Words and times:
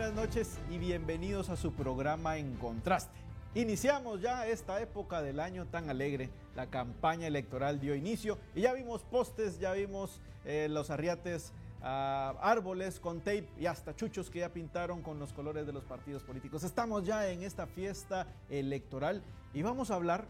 buenas 0.00 0.16
noches 0.16 0.58
y 0.70 0.78
bienvenidos 0.78 1.50
a 1.50 1.56
su 1.56 1.74
programa 1.74 2.38
En 2.38 2.56
Contraste. 2.56 3.20
Iniciamos 3.54 4.22
ya 4.22 4.46
esta 4.46 4.80
época 4.80 5.20
del 5.20 5.38
año 5.38 5.66
tan 5.66 5.90
alegre, 5.90 6.30
la 6.56 6.68
campaña 6.68 7.26
electoral 7.26 7.80
dio 7.80 7.94
inicio 7.94 8.38
y 8.54 8.62
ya 8.62 8.72
vimos 8.72 9.02
postes, 9.02 9.58
ya 9.58 9.74
vimos 9.74 10.18
eh, 10.46 10.68
los 10.70 10.88
arriates, 10.88 11.52
ah, 11.82 12.34
árboles 12.40 12.98
con 12.98 13.18
tape 13.18 13.46
y 13.58 13.66
hasta 13.66 13.94
chuchos 13.94 14.30
que 14.30 14.38
ya 14.38 14.48
pintaron 14.48 15.02
con 15.02 15.18
los 15.18 15.34
colores 15.34 15.66
de 15.66 15.74
los 15.74 15.84
partidos 15.84 16.22
políticos. 16.22 16.64
Estamos 16.64 17.04
ya 17.04 17.28
en 17.28 17.42
esta 17.42 17.66
fiesta 17.66 18.26
electoral 18.48 19.22
y 19.52 19.60
vamos 19.60 19.90
a 19.90 19.96
hablar 19.96 20.24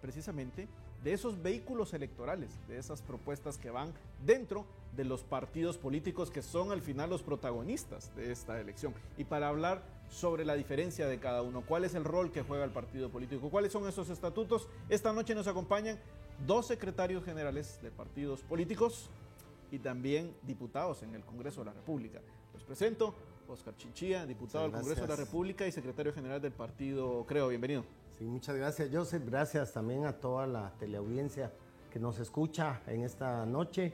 precisamente 0.00 0.68
de 1.02 1.12
esos 1.12 1.42
vehículos 1.42 1.94
electorales, 1.94 2.50
de 2.68 2.78
esas 2.78 3.02
propuestas 3.02 3.58
que 3.58 3.70
van 3.72 3.92
dentro 4.24 4.66
de 4.96 5.04
los 5.04 5.22
partidos 5.22 5.78
políticos 5.78 6.30
que 6.30 6.42
son 6.42 6.72
al 6.72 6.80
final 6.80 7.10
los 7.10 7.22
protagonistas 7.22 8.14
de 8.16 8.32
esta 8.32 8.60
elección. 8.60 8.94
Y 9.16 9.24
para 9.24 9.48
hablar 9.48 9.82
sobre 10.08 10.44
la 10.44 10.54
diferencia 10.54 11.06
de 11.06 11.18
cada 11.18 11.42
uno, 11.42 11.62
cuál 11.66 11.84
es 11.84 11.94
el 11.94 12.04
rol 12.04 12.32
que 12.32 12.42
juega 12.42 12.64
el 12.64 12.70
partido 12.70 13.10
político, 13.10 13.50
cuáles 13.50 13.72
son 13.72 13.86
esos 13.88 14.08
estatutos, 14.08 14.68
esta 14.88 15.12
noche 15.12 15.34
nos 15.34 15.46
acompañan 15.46 15.98
dos 16.46 16.66
secretarios 16.66 17.24
generales 17.24 17.78
de 17.82 17.90
partidos 17.90 18.42
políticos 18.42 19.10
y 19.70 19.78
también 19.78 20.34
diputados 20.42 21.02
en 21.02 21.14
el 21.14 21.22
Congreso 21.24 21.60
de 21.60 21.66
la 21.66 21.72
República. 21.72 22.20
Los 22.54 22.62
presento, 22.62 23.14
Oscar 23.48 23.76
Chinchilla, 23.76 24.26
diputado 24.26 24.64
del 24.64 24.72
Congreso 24.72 25.02
de 25.02 25.08
la 25.08 25.16
República 25.16 25.66
y 25.66 25.72
secretario 25.72 26.12
general 26.12 26.40
del 26.40 26.52
partido 26.52 27.24
Creo. 27.26 27.48
Bienvenido. 27.48 27.84
Sí, 28.18 28.24
muchas 28.24 28.56
gracias, 28.56 28.88
Joseph. 28.92 29.22
Gracias 29.26 29.72
también 29.72 30.06
a 30.06 30.12
toda 30.12 30.46
la 30.46 30.72
teleaudiencia 30.78 31.52
que 31.92 31.98
nos 31.98 32.18
escucha 32.18 32.80
en 32.86 33.02
esta 33.02 33.44
noche. 33.44 33.92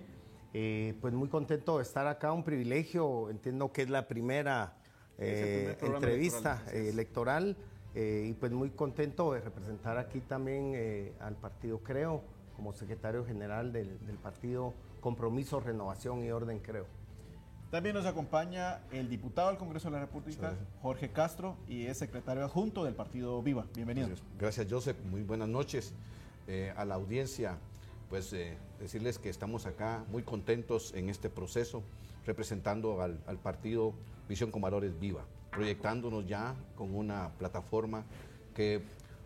Eh, 0.55 0.95
pues 1.01 1.15
muy 1.15 1.29
contento 1.29 1.79
de 1.79 1.83
estar 1.83 2.07
acá, 2.07 2.33
un 2.33 2.45
privilegio. 2.45 3.31
Entiendo 3.31 3.73
que 3.73 3.83
es 3.83 3.91
la 3.91 4.07
primera 4.07 4.75
eh, 5.19 5.77
entrevista 5.81 6.63
electoral, 6.73 7.57
eh, 7.95 8.27
y 8.29 8.33
pues 8.35 8.53
muy 8.53 8.71
contento 8.71 9.33
de 9.33 9.41
representar 9.41 9.99
aquí 9.99 10.21
también 10.21 11.15
al 11.21 11.37
partido 11.37 11.79
Creo 11.79 12.23
como 12.57 12.73
secretario 12.73 13.25
general 13.25 13.73
del, 13.73 13.99
del 14.07 14.17
partido 14.17 14.75
Compromiso, 15.01 15.61
Renovación 15.61 16.25
y 16.25 16.31
Orden 16.31 16.61
Creo. 16.61 16.87
También 17.73 17.95
nos 17.95 18.05
acompaña 18.05 18.81
el 18.91 19.09
diputado 19.09 19.49
al 19.49 19.57
Congreso 19.57 19.89
de 19.89 19.93
la 19.93 20.01
República, 20.01 20.55
Jorge 20.83 21.11
Castro, 21.11 21.57
y 21.67 21.87
es 21.87 21.97
secretario 21.97 22.45
adjunto 22.45 22.85
del 22.85 22.95
partido 22.95 23.43
Viva. 23.43 23.65
Bienvenido. 23.75 24.11
Gracias, 24.39 24.67
Joseph. 24.69 24.99
Muy 25.11 25.23
buenas 25.23 25.49
noches 25.49 25.95
eh, 26.47 26.75
a 26.77 26.85
la 26.85 26.97
audiencia. 26.97 27.57
Pues 28.13 28.31
eh, 28.35 28.59
decirles 28.79 29.19
que 29.19 29.31
estamos 29.31 29.65
acá 29.65 30.05
muy 30.11 30.23
contentos 30.23 30.93
en 30.93 31.09
este 31.09 31.31
proceso, 31.31 31.83
representando 32.27 33.01
al, 33.01 33.39
partido 33.43 33.95
Visión 34.29 34.51
con 34.51 34.61
Valores 34.61 35.01
Viva, 35.01 35.25
proyectándonos 35.51 36.27
ya 36.27 36.55
con 36.77 36.95
una 36.95 37.31
plataforma 37.39 38.05
que 38.55 38.83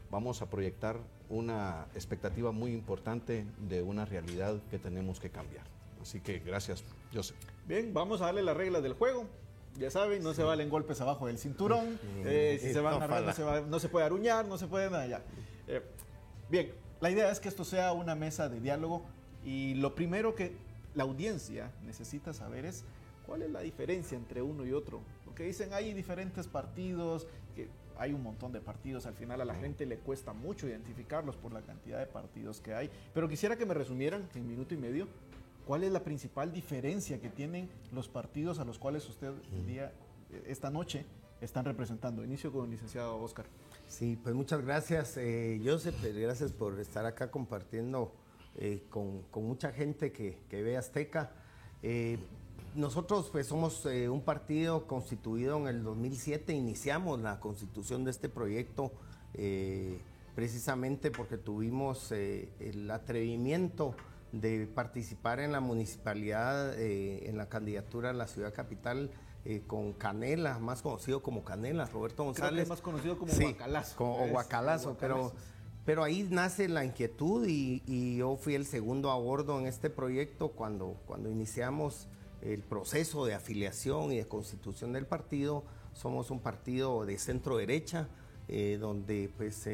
vamos 0.08 0.40
a 0.40 0.48
proyectar 0.48 1.00
una 1.28 1.88
expectativa 1.96 2.52
muy 2.52 2.72
importante 2.72 3.44
de 3.68 3.82
una 3.82 4.04
realidad 4.04 4.54
que 4.70 4.78
tenemos 4.78 5.18
que 5.18 5.30
cambiar. 5.30 5.64
Así 6.00 6.20
que 6.20 6.38
gracias, 6.38 6.84
Joseph. 7.12 7.36
Bien, 7.66 7.92
vamos 7.92 8.20
a 8.20 8.26
darle 8.26 8.44
las 8.44 8.56
reglas 8.56 8.84
del 8.84 8.92
juego. 8.92 9.26
Ya 9.80 9.90
saben, 9.90 10.22
no 10.22 10.32
se 10.32 10.44
valen 10.44 10.70
golpes 10.70 11.00
abajo 11.00 11.26
del 11.26 11.38
cinturón. 11.38 11.98
Eh, 12.24 12.60
si 12.62 12.72
se 12.72 12.78
van 12.78 13.02
a 13.02 13.20
no, 13.20 13.32
se 13.32 13.62
no 13.62 13.80
se 13.80 13.88
puede 13.88 14.06
aruñar, 14.06 14.46
no 14.46 14.56
se 14.56 14.68
puede 14.68 14.88
nada 14.90 15.08
ya. 15.08 15.22
Eh, 15.66 15.82
bien, 16.48 16.85
la 17.00 17.10
idea 17.10 17.30
es 17.30 17.40
que 17.40 17.48
esto 17.48 17.64
sea 17.64 17.92
una 17.92 18.14
mesa 18.14 18.48
de 18.48 18.60
diálogo 18.60 19.02
y 19.44 19.74
lo 19.74 19.94
primero 19.94 20.34
que 20.34 20.52
la 20.94 21.04
audiencia 21.04 21.70
necesita 21.84 22.32
saber 22.32 22.64
es 22.64 22.84
cuál 23.26 23.42
es 23.42 23.50
la 23.50 23.60
diferencia 23.60 24.16
entre 24.16 24.42
uno 24.42 24.64
y 24.64 24.72
otro. 24.72 25.00
Porque 25.24 25.44
dicen 25.44 25.72
hay 25.72 25.92
diferentes 25.92 26.46
partidos, 26.48 27.26
que 27.54 27.68
hay 27.98 28.12
un 28.12 28.22
montón 28.22 28.52
de 28.52 28.60
partidos, 28.60 29.06
al 29.06 29.14
final 29.14 29.40
a 29.40 29.44
la 29.44 29.54
gente 29.54 29.86
le 29.86 29.98
cuesta 29.98 30.32
mucho 30.32 30.66
identificarlos 30.66 31.36
por 31.36 31.52
la 31.52 31.60
cantidad 31.62 31.98
de 31.98 32.06
partidos 32.06 32.60
que 32.60 32.74
hay. 32.74 32.90
Pero 33.14 33.28
quisiera 33.28 33.56
que 33.56 33.66
me 33.66 33.74
resumieran 33.74 34.28
en 34.34 34.46
minuto 34.46 34.74
y 34.74 34.78
medio 34.78 35.06
¿Cuál 35.66 35.82
es 35.82 35.90
la 35.90 36.04
principal 36.04 36.52
diferencia 36.52 37.20
que 37.20 37.28
tienen 37.28 37.68
los 37.92 38.08
partidos 38.08 38.60
a 38.60 38.64
los 38.64 38.78
cuales 38.78 39.08
usted 39.08 39.32
día, 39.66 39.92
esta 40.46 40.70
noche 40.70 41.04
están 41.40 41.64
representando? 41.64 42.22
Inicio 42.22 42.52
con 42.52 42.66
el 42.66 42.70
licenciado 42.70 43.20
Oscar. 43.20 43.46
Sí, 43.88 44.18
pues 44.20 44.34
muchas 44.34 44.64
gracias, 44.64 45.16
eh, 45.16 45.60
Joseph, 45.64 45.94
eh, 46.04 46.12
gracias 46.12 46.52
por 46.52 46.78
estar 46.80 47.06
acá 47.06 47.30
compartiendo 47.30 48.12
eh, 48.56 48.82
con, 48.90 49.22
mucha 49.34 49.70
gente 49.70 50.12
que, 50.12 50.36
ve 50.50 50.76
Azteca. 50.76 51.30
Eh, 51.82 52.18
nosotros 52.74 53.28
pues 53.30 53.46
somos 53.46 53.86
un 53.86 54.20
partido 54.22 54.86
constituido 54.86 55.56
en 55.56 55.68
el 55.68 55.82
2007, 55.82 56.52
iniciamos 56.52 57.20
la 57.20 57.40
constitución 57.40 58.04
de 58.04 58.10
este 58.10 58.28
proyecto 58.28 58.92
precisamente 60.34 61.10
porque 61.10 61.38
tuvimos 61.38 62.12
el 62.12 62.90
atrevimiento 62.90 63.94
de 64.32 64.66
participar 64.66 65.40
en 65.40 65.52
la 65.52 65.60
municipalidad, 65.60 66.78
en 66.78 67.38
la 67.38 67.48
candidatura 67.48 68.10
a 68.10 68.12
la 68.12 68.26
ciudad 68.26 68.52
capital 68.52 69.10
eh, 69.46 69.62
con 69.66 69.92
Canela, 69.92 70.58
más 70.58 70.82
conocido 70.82 71.22
como 71.22 71.44
Canela, 71.44 71.86
Roberto 71.86 72.24
González. 72.24 72.68
más 72.68 72.80
conocido 72.80 73.18
como 73.18 73.32
Guacalazo. 73.32 74.04
o 74.04 74.28
Guacalazo, 74.28 74.96
pero, 74.98 75.32
pero 75.84 76.02
ahí 76.02 76.26
nace 76.30 76.68
la 76.68 76.84
inquietud 76.84 77.46
y, 77.46 78.16
yo 78.16 78.36
fui 78.36 78.54
el 78.54 78.66
segundo 78.66 79.10
a 79.10 79.16
bordo 79.16 79.58
en 79.58 79.66
este 79.66 79.88
proyecto 79.88 80.48
cuando, 80.48 80.96
cuando 81.06 81.30
iniciamos 81.30 82.08
el 82.42 82.62
proceso 82.62 83.24
de 83.24 83.34
afiliación 83.34 84.12
y 84.12 84.18
de 84.18 84.26
constitución 84.26 84.92
del 84.92 85.06
partido. 85.06 85.64
Somos 85.92 86.30
un 86.30 86.40
partido 86.40 87.06
de 87.06 87.18
centro 87.18 87.56
derecha, 87.56 88.08
eh, 88.48 88.76
donde 88.78 89.30
pues 89.36 89.66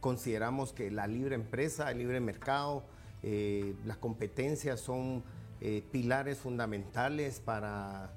consideramos 0.00 0.72
que 0.72 0.90
la 0.90 1.06
libre 1.06 1.34
empresa, 1.34 1.90
el 1.90 1.98
libre 1.98 2.20
mercado, 2.20 2.84
eh, 3.22 3.74
las 3.84 3.96
competencias 3.96 4.78
son 4.78 5.24
eh, 5.60 5.82
pilares 5.90 6.38
fundamentales 6.38 7.40
para, 7.40 8.12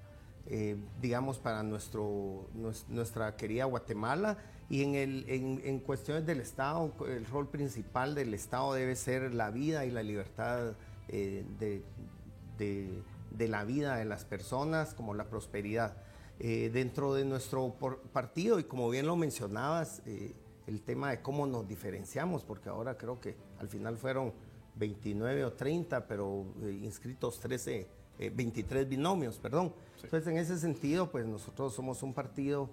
eh, 0.49 0.75
digamos, 1.01 1.37
para 1.37 1.63
nuestro, 1.63 2.47
nuestra 2.89 3.35
querida 3.35 3.65
Guatemala. 3.65 4.37
Y 4.69 4.83
en, 4.83 4.95
el, 4.95 5.25
en, 5.27 5.79
cuestiones 5.79 6.25
del 6.25 6.41
Estado, 6.41 6.93
el 7.07 7.25
rol 7.25 7.47
principal 7.47 8.13
del 8.13 8.33
Estado 8.33 8.73
debe 8.73 8.95
ser 8.95 9.33
la 9.33 9.49
vida 9.49 9.85
y 9.85 9.91
la 9.91 10.03
libertad 10.03 10.73
de, 11.07 11.83
de, 12.59 13.47
la 13.47 13.63
vida 13.63 13.95
de 13.95 14.05
las 14.05 14.25
personas, 14.25 14.93
como 14.93 15.15
la 15.15 15.25
prosperidad. 15.25 15.97
dentro 16.37 17.15
de 17.15 17.25
nuestro 17.25 17.75
partido, 18.13 18.59
y 18.59 18.63
como 18.63 18.91
bien 18.91 19.07
lo 19.07 19.15
mencionabas, 19.15 20.03
el 20.69 20.81
tema 20.83 21.09
de 21.09 21.21
cómo 21.21 21.47
nos 21.47 21.67
diferenciamos, 21.67 22.43
porque 22.43 22.69
ahora 22.69 22.95
creo 22.95 23.19
que 23.19 23.35
al 23.59 23.67
final 23.69 23.97
fueron 23.97 24.33
29 24.75 25.45
o 25.45 25.53
30, 25.53 26.07
pero 26.07 26.45
eh, 26.61 26.79
inscritos 26.83 27.39
13, 27.39 27.87
23 28.19 28.83
eh, 28.83 28.85
binomios, 28.85 29.37
perdón. 29.37 29.73
Entonces, 30.03 30.27
en 30.27 30.37
ese 30.37 30.57
sentido, 30.57 31.09
pues 31.11 31.25
nosotros 31.25 31.73
somos 31.73 32.03
un 32.03 32.13
partido 32.13 32.69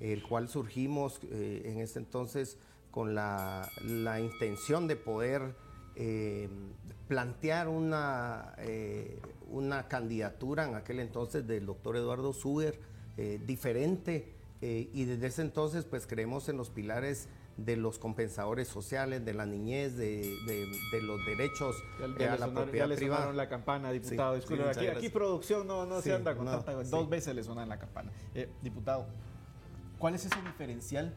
el 0.00 0.22
cual 0.22 0.48
surgimos 0.48 1.20
eh, 1.30 1.62
en 1.66 1.80
ese 1.80 1.98
entonces 1.98 2.58
con 2.90 3.14
la, 3.14 3.68
intención 4.20 4.86
de 4.88 4.96
poder 4.96 5.54
plantear 7.08 7.68
una, 7.68 8.54
una 9.50 9.86
candidatura 9.86 10.66
en 10.66 10.74
aquel 10.74 10.98
entonces 11.00 11.46
del 11.46 11.66
doctor 11.66 11.96
Eduardo 11.96 12.32
Suger 12.32 12.80
diferente 13.46 14.32
y 14.62 15.04
desde 15.04 15.26
ese 15.26 15.42
entonces 15.42 15.84
pues 15.84 16.06
creemos 16.06 16.48
en 16.48 16.56
los 16.56 16.70
pilares 16.70 17.28
de 17.64 17.76
los 17.76 17.98
compensadores 17.98 18.68
sociales, 18.68 19.24
de 19.24 19.34
la 19.34 19.44
niñez, 19.46 19.96
de, 19.96 20.36
los 21.02 21.24
derechos 21.26 21.76
a 22.02 22.06
la 22.06 22.52
propiedad 22.52 22.88
ya 22.88 22.96
privada. 22.96 23.32
la 23.32 23.48
campana, 23.48 23.92
diputado. 23.92 24.38
aquí, 24.96 25.08
producción 25.10 25.66
no, 25.66 25.86
no 25.86 26.00
se 26.00 26.12
anda 26.12 26.34
con 26.34 26.46
tanta... 26.46 26.72
Dos 26.72 27.08
veces 27.08 27.34
le 27.34 27.44
suena 27.44 27.66
la 27.66 27.78
campana. 27.78 28.10
Eh, 28.34 28.48
diputado, 28.62 29.06
¿cuál 29.98 30.14
es 30.14 30.24
ese 30.24 30.40
diferencial 30.42 31.14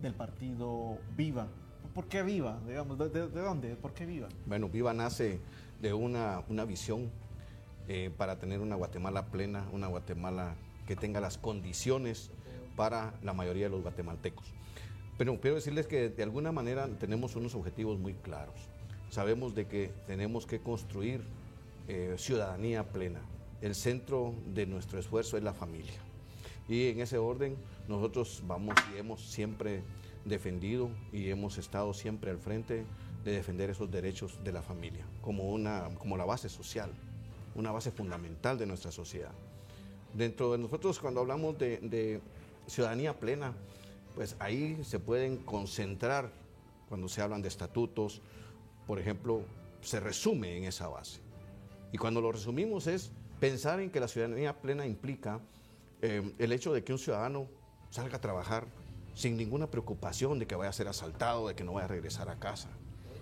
del 0.00 0.14
partido 0.14 0.98
Viva? 1.16 1.48
¿Por 1.94 2.06
qué 2.06 2.22
Viva? 2.22 2.60
Digamos, 2.66 2.98
¿de, 2.98 3.28
dónde? 3.28 3.76
¿Por 3.76 3.92
qué 3.92 4.06
Viva? 4.06 4.28
Bueno, 4.46 4.68
Viva 4.68 4.92
nace 4.92 5.40
de 5.80 5.92
una, 5.92 6.42
una 6.48 6.64
visión 6.64 7.10
eh, 7.88 8.10
para 8.16 8.38
tener 8.38 8.60
una 8.60 8.76
Guatemala 8.76 9.26
plena, 9.26 9.66
una 9.72 9.86
Guatemala 9.86 10.54
que 10.86 10.96
tenga 10.96 11.20
las 11.20 11.38
condiciones 11.38 12.30
para 12.76 13.14
la 13.22 13.32
mayoría 13.32 13.64
de 13.64 13.70
los 13.70 13.82
guatemaltecos. 13.82 14.52
Pero 15.22 15.40
quiero 15.40 15.54
decirles 15.54 15.86
que 15.86 16.08
de 16.08 16.22
alguna 16.24 16.50
manera 16.50 16.88
tenemos 16.98 17.36
unos 17.36 17.54
objetivos 17.54 17.96
muy 17.96 18.12
claros. 18.12 18.56
Sabemos 19.08 19.54
de 19.54 19.68
que 19.68 19.92
tenemos 20.04 20.46
que 20.46 20.58
construir 20.58 21.22
eh, 21.86 22.16
ciudadanía 22.18 22.90
plena. 22.90 23.20
El 23.60 23.76
centro 23.76 24.34
de 24.52 24.66
nuestro 24.66 24.98
esfuerzo 24.98 25.36
es 25.36 25.44
la 25.44 25.54
familia. 25.54 26.00
Y 26.68 26.88
en 26.88 26.98
ese 26.98 27.18
orden 27.18 27.54
nosotros 27.86 28.42
vamos 28.48 28.74
y 28.92 28.98
hemos 28.98 29.24
siempre 29.24 29.84
defendido 30.24 30.90
y 31.12 31.30
hemos 31.30 31.56
estado 31.56 31.94
siempre 31.94 32.32
al 32.32 32.38
frente 32.38 32.84
de 33.24 33.30
defender 33.30 33.70
esos 33.70 33.92
derechos 33.92 34.40
de 34.42 34.50
la 34.50 34.60
familia 34.60 35.06
como, 35.20 35.52
una, 35.52 35.88
como 36.00 36.16
la 36.16 36.24
base 36.24 36.48
social, 36.48 36.90
una 37.54 37.70
base 37.70 37.92
fundamental 37.92 38.58
de 38.58 38.66
nuestra 38.66 38.90
sociedad. 38.90 39.30
Dentro 40.14 40.50
de 40.50 40.58
nosotros 40.58 40.98
cuando 40.98 41.20
hablamos 41.20 41.56
de 41.60 42.20
ciudadanía 42.66 43.16
plena, 43.20 43.54
pues 44.14 44.36
ahí 44.38 44.82
se 44.84 44.98
pueden 44.98 45.38
concentrar 45.38 46.30
cuando 46.88 47.08
se 47.08 47.22
hablan 47.22 47.42
de 47.42 47.48
estatutos, 47.48 48.20
por 48.86 48.98
ejemplo, 48.98 49.42
se 49.80 50.00
resume 50.00 50.56
en 50.58 50.64
esa 50.64 50.88
base. 50.88 51.20
Y 51.92 51.98
cuando 51.98 52.20
lo 52.20 52.32
resumimos 52.32 52.86
es 52.86 53.12
pensar 53.40 53.80
en 53.80 53.90
que 53.90 54.00
la 54.00 54.08
ciudadanía 54.08 54.60
plena 54.60 54.86
implica 54.86 55.40
eh, 56.00 56.34
el 56.38 56.52
hecho 56.52 56.72
de 56.72 56.84
que 56.84 56.92
un 56.92 56.98
ciudadano 56.98 57.46
salga 57.90 58.16
a 58.16 58.20
trabajar 58.20 58.66
sin 59.14 59.36
ninguna 59.36 59.70
preocupación 59.70 60.38
de 60.38 60.46
que 60.46 60.54
vaya 60.54 60.70
a 60.70 60.72
ser 60.72 60.88
asaltado, 60.88 61.48
de 61.48 61.54
que 61.54 61.64
no 61.64 61.74
vaya 61.74 61.84
a 61.84 61.88
regresar 61.88 62.28
a 62.28 62.38
casa. 62.38 62.68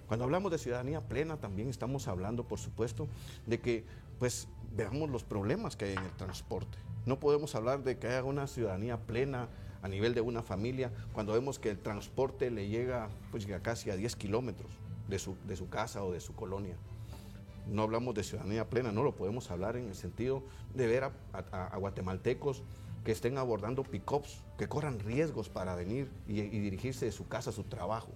Cuando 0.07 0.25
hablamos 0.25 0.51
de 0.51 0.59
ciudadanía 0.59 1.01
plena 1.01 1.37
también 1.37 1.69
estamos 1.69 2.09
hablando, 2.09 2.45
por 2.45 2.59
supuesto, 2.59 3.09
de 3.47 3.61
que 3.61 3.85
pues 4.19 4.49
veamos 4.73 5.11
los 5.11 5.25
problemas 5.25 5.77
que 5.77 5.87
hay 5.87 5.93
en 5.93 6.05
el 6.05 6.13
transporte. 6.13 6.79
No 7.07 7.21
podemos 7.21 7.55
hablar 7.55 7.83
de 7.83 7.99
que 7.99 8.09
haya 8.09 8.25
una 8.25 8.47
ciudadanía 8.47 8.99
plena 8.99 9.49
a 9.83 9.89
nivel 9.89 10.15
de 10.15 10.21
una 10.21 10.43
familia 10.43 10.91
cuando 11.13 11.33
vemos 11.33 11.59
que 11.59 11.71
el 11.71 11.79
transporte 11.79 12.51
le 12.51 12.69
llega 12.69 13.09
pues 13.31 13.47
llega 13.47 13.61
casi 13.61 13.91
a 13.91 13.97
10 13.97 14.17
kilómetros 14.17 14.71
de 15.09 15.19
su, 15.19 15.37
de 15.47 15.57
su 15.57 15.69
casa 15.69 16.05
o 16.05 16.13
de 16.13 16.21
su 16.21 16.35
colonia. 16.35 16.77
No 17.67 17.83
hablamos 17.83 18.15
de 18.15 18.25
ciudadanía 18.25 18.69
plena, 18.69 18.91
no 18.93 19.03
lo 19.03 19.15
podemos 19.15 19.51
hablar 19.51 19.77
en 19.77 19.89
el 19.89 19.95
sentido 19.95 20.43
de 20.75 20.87
ver 20.87 21.05
a, 21.05 21.77
guatemaltecos 21.77 22.63
que 23.05 23.13
estén 23.13 23.39
abordando 23.39 23.83
pick-ups, 23.83 24.43
que 24.59 24.69
corran 24.69 24.99
riesgos 24.99 25.49
para 25.49 25.75
venir 25.75 26.11
y, 26.29 26.41
y 26.41 26.61
dirigirse 26.61 27.07
de 27.07 27.13
su 27.13 27.29
casa 27.29 27.51
a 27.51 27.53
su 27.53 27.65
trabajo. 27.65 28.11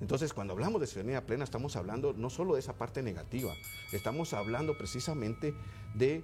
Entonces, 0.00 0.32
cuando 0.32 0.52
hablamos 0.52 0.80
de 0.80 0.86
ciudadanía 0.86 1.26
plena, 1.26 1.44
estamos 1.44 1.74
hablando 1.76 2.12
no 2.12 2.30
solo 2.30 2.54
de 2.54 2.60
esa 2.60 2.74
parte 2.74 3.02
negativa, 3.02 3.52
estamos 3.92 4.32
hablando 4.32 4.78
precisamente 4.78 5.54
de 5.94 6.22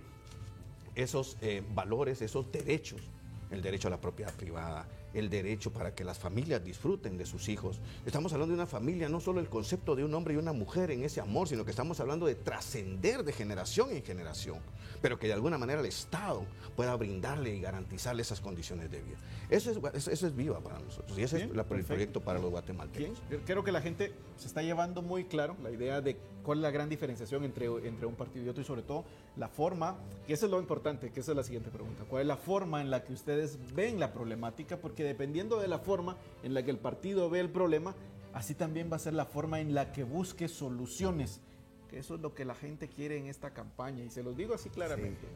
esos 0.94 1.36
eh, 1.40 1.62
valores, 1.74 2.22
esos 2.22 2.50
derechos, 2.52 3.02
el 3.50 3.62
derecho 3.62 3.88
a 3.88 3.90
la 3.90 4.00
propiedad 4.00 4.32
privada, 4.34 4.86
el 5.14 5.30
derecho 5.30 5.72
para 5.72 5.94
que 5.94 6.04
las 6.04 6.18
familias 6.18 6.64
disfruten 6.64 7.16
de 7.16 7.26
sus 7.26 7.48
hijos. 7.48 7.80
Estamos 8.04 8.32
hablando 8.32 8.54
de 8.54 8.60
una 8.60 8.66
familia, 8.66 9.08
no 9.08 9.20
solo 9.20 9.40
el 9.40 9.48
concepto 9.48 9.96
de 9.96 10.04
un 10.04 10.14
hombre 10.14 10.34
y 10.34 10.36
una 10.36 10.52
mujer 10.52 10.90
en 10.90 11.04
ese 11.04 11.20
amor, 11.20 11.48
sino 11.48 11.64
que 11.64 11.70
estamos 11.70 12.00
hablando 12.00 12.26
de 12.26 12.34
trascender 12.34 13.24
de 13.24 13.32
generación 13.32 13.90
en 13.90 14.02
generación, 14.02 14.58
pero 15.00 15.18
que 15.18 15.26
de 15.26 15.32
alguna 15.32 15.58
manera 15.58 15.80
el 15.80 15.86
Estado 15.86 16.44
pueda 16.76 16.94
brindarle 16.96 17.54
y 17.54 17.60
garantizarle 17.60 18.22
esas 18.22 18.40
condiciones 18.40 18.90
de 18.90 19.00
vida. 19.00 19.16
Eso 19.50 19.70
es, 19.70 20.08
eso 20.08 20.26
es 20.26 20.34
viva 20.34 20.60
para 20.60 20.78
nosotros 20.78 21.18
y 21.18 21.22
ese 21.22 21.36
es 21.36 21.42
el 21.42 21.84
proyecto 21.84 22.20
para 22.20 22.38
los 22.38 22.50
guatemaltecos. 22.50 23.22
Creo 23.46 23.62
que 23.62 23.72
la 23.72 23.80
gente 23.80 24.12
se 24.36 24.46
está 24.46 24.62
llevando 24.62 25.02
muy 25.02 25.24
claro 25.24 25.56
la 25.62 25.70
idea 25.70 26.00
de 26.00 26.16
cuál 26.42 26.58
es 26.58 26.62
la 26.62 26.70
gran 26.70 26.88
diferenciación 26.88 27.44
entre, 27.44 27.66
entre 27.66 28.06
un 28.06 28.14
partido 28.14 28.44
y 28.44 28.48
otro 28.48 28.62
y 28.62 28.66
sobre 28.66 28.82
todo 28.82 29.04
la 29.36 29.48
forma, 29.48 29.96
y 30.28 30.32
eso 30.32 30.46
es 30.46 30.52
lo 30.52 30.60
importante, 30.60 31.10
que 31.10 31.20
esa 31.20 31.32
es 31.32 31.36
la 31.36 31.42
siguiente 31.42 31.70
pregunta, 31.70 32.04
¿cuál 32.08 32.22
es 32.22 32.28
la 32.28 32.36
forma 32.36 32.80
en 32.80 32.90
la 32.90 33.04
que 33.04 33.12
ustedes 33.12 33.58
ven 33.74 33.98
la 33.98 34.12
problemática? 34.12 34.76
Porque 34.76 35.03
dependiendo 35.04 35.58
de 35.60 35.68
la 35.68 35.78
forma 35.78 36.16
en 36.42 36.54
la 36.54 36.62
que 36.62 36.70
el 36.70 36.78
partido 36.78 37.30
ve 37.30 37.40
el 37.40 37.50
problema, 37.50 37.94
así 38.32 38.54
también 38.54 38.90
va 38.90 38.96
a 38.96 39.00
ser 39.00 39.14
la 39.14 39.24
forma 39.24 39.60
en 39.60 39.74
la 39.74 39.92
que 39.92 40.04
busque 40.04 40.48
soluciones. 40.48 41.40
Que 41.88 41.98
eso 41.98 42.16
es 42.16 42.20
lo 42.20 42.34
que 42.34 42.44
la 42.44 42.54
gente 42.54 42.88
quiere 42.88 43.18
en 43.18 43.26
esta 43.26 43.52
campaña. 43.52 44.04
Y 44.04 44.10
se 44.10 44.22
los 44.22 44.36
digo 44.36 44.54
así 44.54 44.68
claramente. 44.70 45.26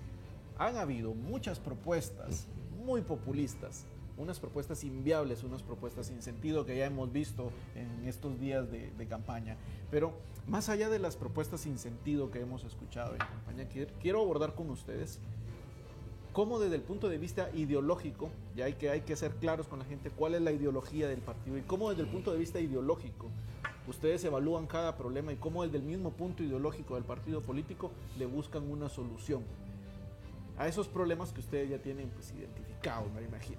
Han 0.58 0.76
habido 0.76 1.14
muchas 1.14 1.60
propuestas 1.60 2.46
muy 2.84 3.02
populistas, 3.02 3.84
unas 4.16 4.40
propuestas 4.40 4.82
inviables, 4.82 5.44
unas 5.44 5.62
propuestas 5.62 6.06
sin 6.06 6.22
sentido 6.22 6.66
que 6.66 6.76
ya 6.76 6.86
hemos 6.86 7.12
visto 7.12 7.52
en 7.76 8.08
estos 8.08 8.40
días 8.40 8.70
de, 8.70 8.90
de, 8.90 9.06
campaña. 9.06 9.56
Pero 9.90 10.14
más 10.48 10.68
allá 10.68 10.88
de 10.88 10.98
las 10.98 11.16
propuestas 11.16 11.60
sin 11.60 11.78
sentido 11.78 12.30
que 12.30 12.40
hemos 12.40 12.64
escuchado 12.64 13.12
en 13.12 13.18
campaña, 13.18 13.68
quiero 14.00 14.20
abordar 14.20 14.54
con 14.54 14.70
ustedes 14.70 15.20
cómo 16.38 16.60
desde 16.60 16.76
el 16.76 16.82
punto 16.82 17.08
de 17.08 17.18
vista 17.18 17.50
ideológico, 17.52 18.30
ya 18.54 18.66
hay 18.66 18.74
que, 18.74 18.90
hay 18.90 19.00
que 19.00 19.16
ser 19.16 19.32
claros 19.40 19.66
con 19.66 19.80
la 19.80 19.84
gente 19.84 20.08
cuál 20.08 20.36
es 20.36 20.40
la 20.40 20.52
ideología 20.52 21.08
del 21.08 21.18
partido 21.18 21.58
y 21.58 21.62
cómo 21.62 21.90
desde 21.90 22.02
el 22.02 22.08
punto 22.08 22.30
de 22.30 22.38
vista 22.38 22.60
ideológico 22.60 23.26
ustedes 23.88 24.22
evalúan 24.22 24.68
cada 24.68 24.96
problema 24.96 25.32
y 25.32 25.36
cómo 25.36 25.64
desde 25.64 25.78
el 25.78 25.82
mismo 25.82 26.12
punto 26.12 26.44
ideológico 26.44 26.94
del 26.94 27.02
partido 27.02 27.40
político 27.40 27.90
le 28.20 28.26
buscan 28.26 28.70
una 28.70 28.88
solución 28.88 29.42
a 30.56 30.68
esos 30.68 30.86
problemas 30.86 31.32
que 31.32 31.40
ustedes 31.40 31.70
ya 31.70 31.78
tienen 31.78 32.08
pues, 32.10 32.30
identificados, 32.30 33.12
me 33.12 33.24
imagino. 33.24 33.58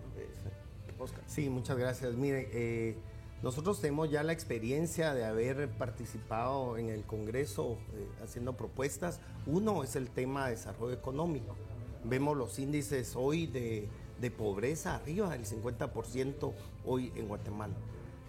Oscar. 0.97 1.21
Sí, 1.27 1.49
muchas 1.49 1.77
gracias. 1.77 2.13
Mire, 2.13 2.47
eh, 2.53 2.95
nosotros 3.43 3.81
tenemos 3.81 4.09
ya 4.09 4.23
la 4.23 4.31
experiencia 4.31 5.13
de 5.13 5.25
haber 5.25 5.67
participado 5.71 6.77
en 6.77 6.87
el 6.87 7.03
Congreso 7.03 7.77
eh, 7.93 8.07
haciendo 8.23 8.55
propuestas. 8.55 9.19
Uno 9.45 9.83
es 9.83 9.97
el 9.97 10.09
tema 10.09 10.45
de 10.45 10.51
desarrollo 10.51 10.93
económico. 10.93 11.57
Vemos 12.03 12.37
los 12.37 12.57
índices 12.59 13.15
hoy 13.15 13.47
de, 13.47 13.89
pobreza 14.31 14.95
arriba 14.95 15.29
del 15.29 15.45
50% 15.45 16.53
hoy 16.85 17.11
en 17.15 17.27
Guatemala. 17.27 17.73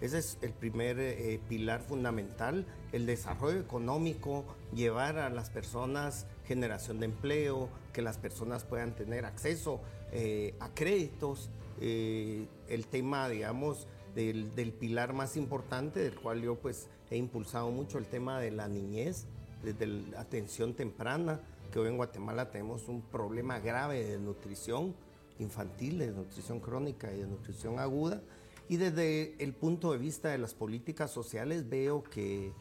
Ese 0.01 0.17
es 0.17 0.37
el 0.41 0.51
primer 0.51 0.99
eh, 0.99 1.39
pilar 1.47 1.81
fundamental, 1.81 2.65
el 2.91 3.05
desarrollo 3.05 3.59
económico, 3.59 4.45
llevar 4.73 5.19
a 5.19 5.29
las 5.29 5.49
personas 5.49 6.25
generación 6.45 6.99
de 6.99 7.05
empleo, 7.05 7.69
que 7.93 8.01
las 8.01 8.17
personas 8.17 8.63
puedan 8.63 8.95
tener 8.95 9.25
acceso 9.25 9.79
eh, 10.11 10.55
a 10.59 10.69
créditos, 10.73 11.49
eh, 11.79 12.47
el 12.67 12.87
tema, 12.87 13.29
digamos, 13.29 13.87
del, 14.15 14.53
del, 14.55 14.73
pilar 14.73 15.13
más 15.13 15.37
importante, 15.37 15.99
del 16.01 16.15
cual 16.15 16.41
yo 16.41 16.55
pues 16.55 16.87
he 17.09 17.15
impulsado 17.15 17.69
mucho, 17.69 17.97
el 17.99 18.07
tema 18.07 18.39
de 18.39 18.51
la 18.51 18.67
niñez, 18.67 19.27
desde 19.63 19.85
la 19.85 20.19
atención 20.19 20.73
temprana, 20.73 21.39
que 21.71 21.79
hoy 21.79 21.87
en 21.87 21.97
Guatemala 21.97 22.51
tenemos 22.51 22.87
un 22.87 23.01
problema 23.01 23.59
grave 23.59 24.03
de 24.03 24.19
nutrición 24.19 24.93
infantil, 25.39 25.99
de 25.99 26.11
nutrición 26.11 26.59
crónica 26.59 27.11
y 27.11 27.19
de 27.19 27.27
nutrición 27.27 27.79
aguda. 27.79 28.21
Y 28.69 28.77
desde 28.77 29.35
el 29.43 29.53
punto 29.53 29.91
de 29.91 29.97
vista 29.97 30.29
de 30.29 30.37
las 30.37 30.53
políticas 30.53 31.11
sociales 31.11 31.67
veo 31.69 32.03
que, 32.03 32.53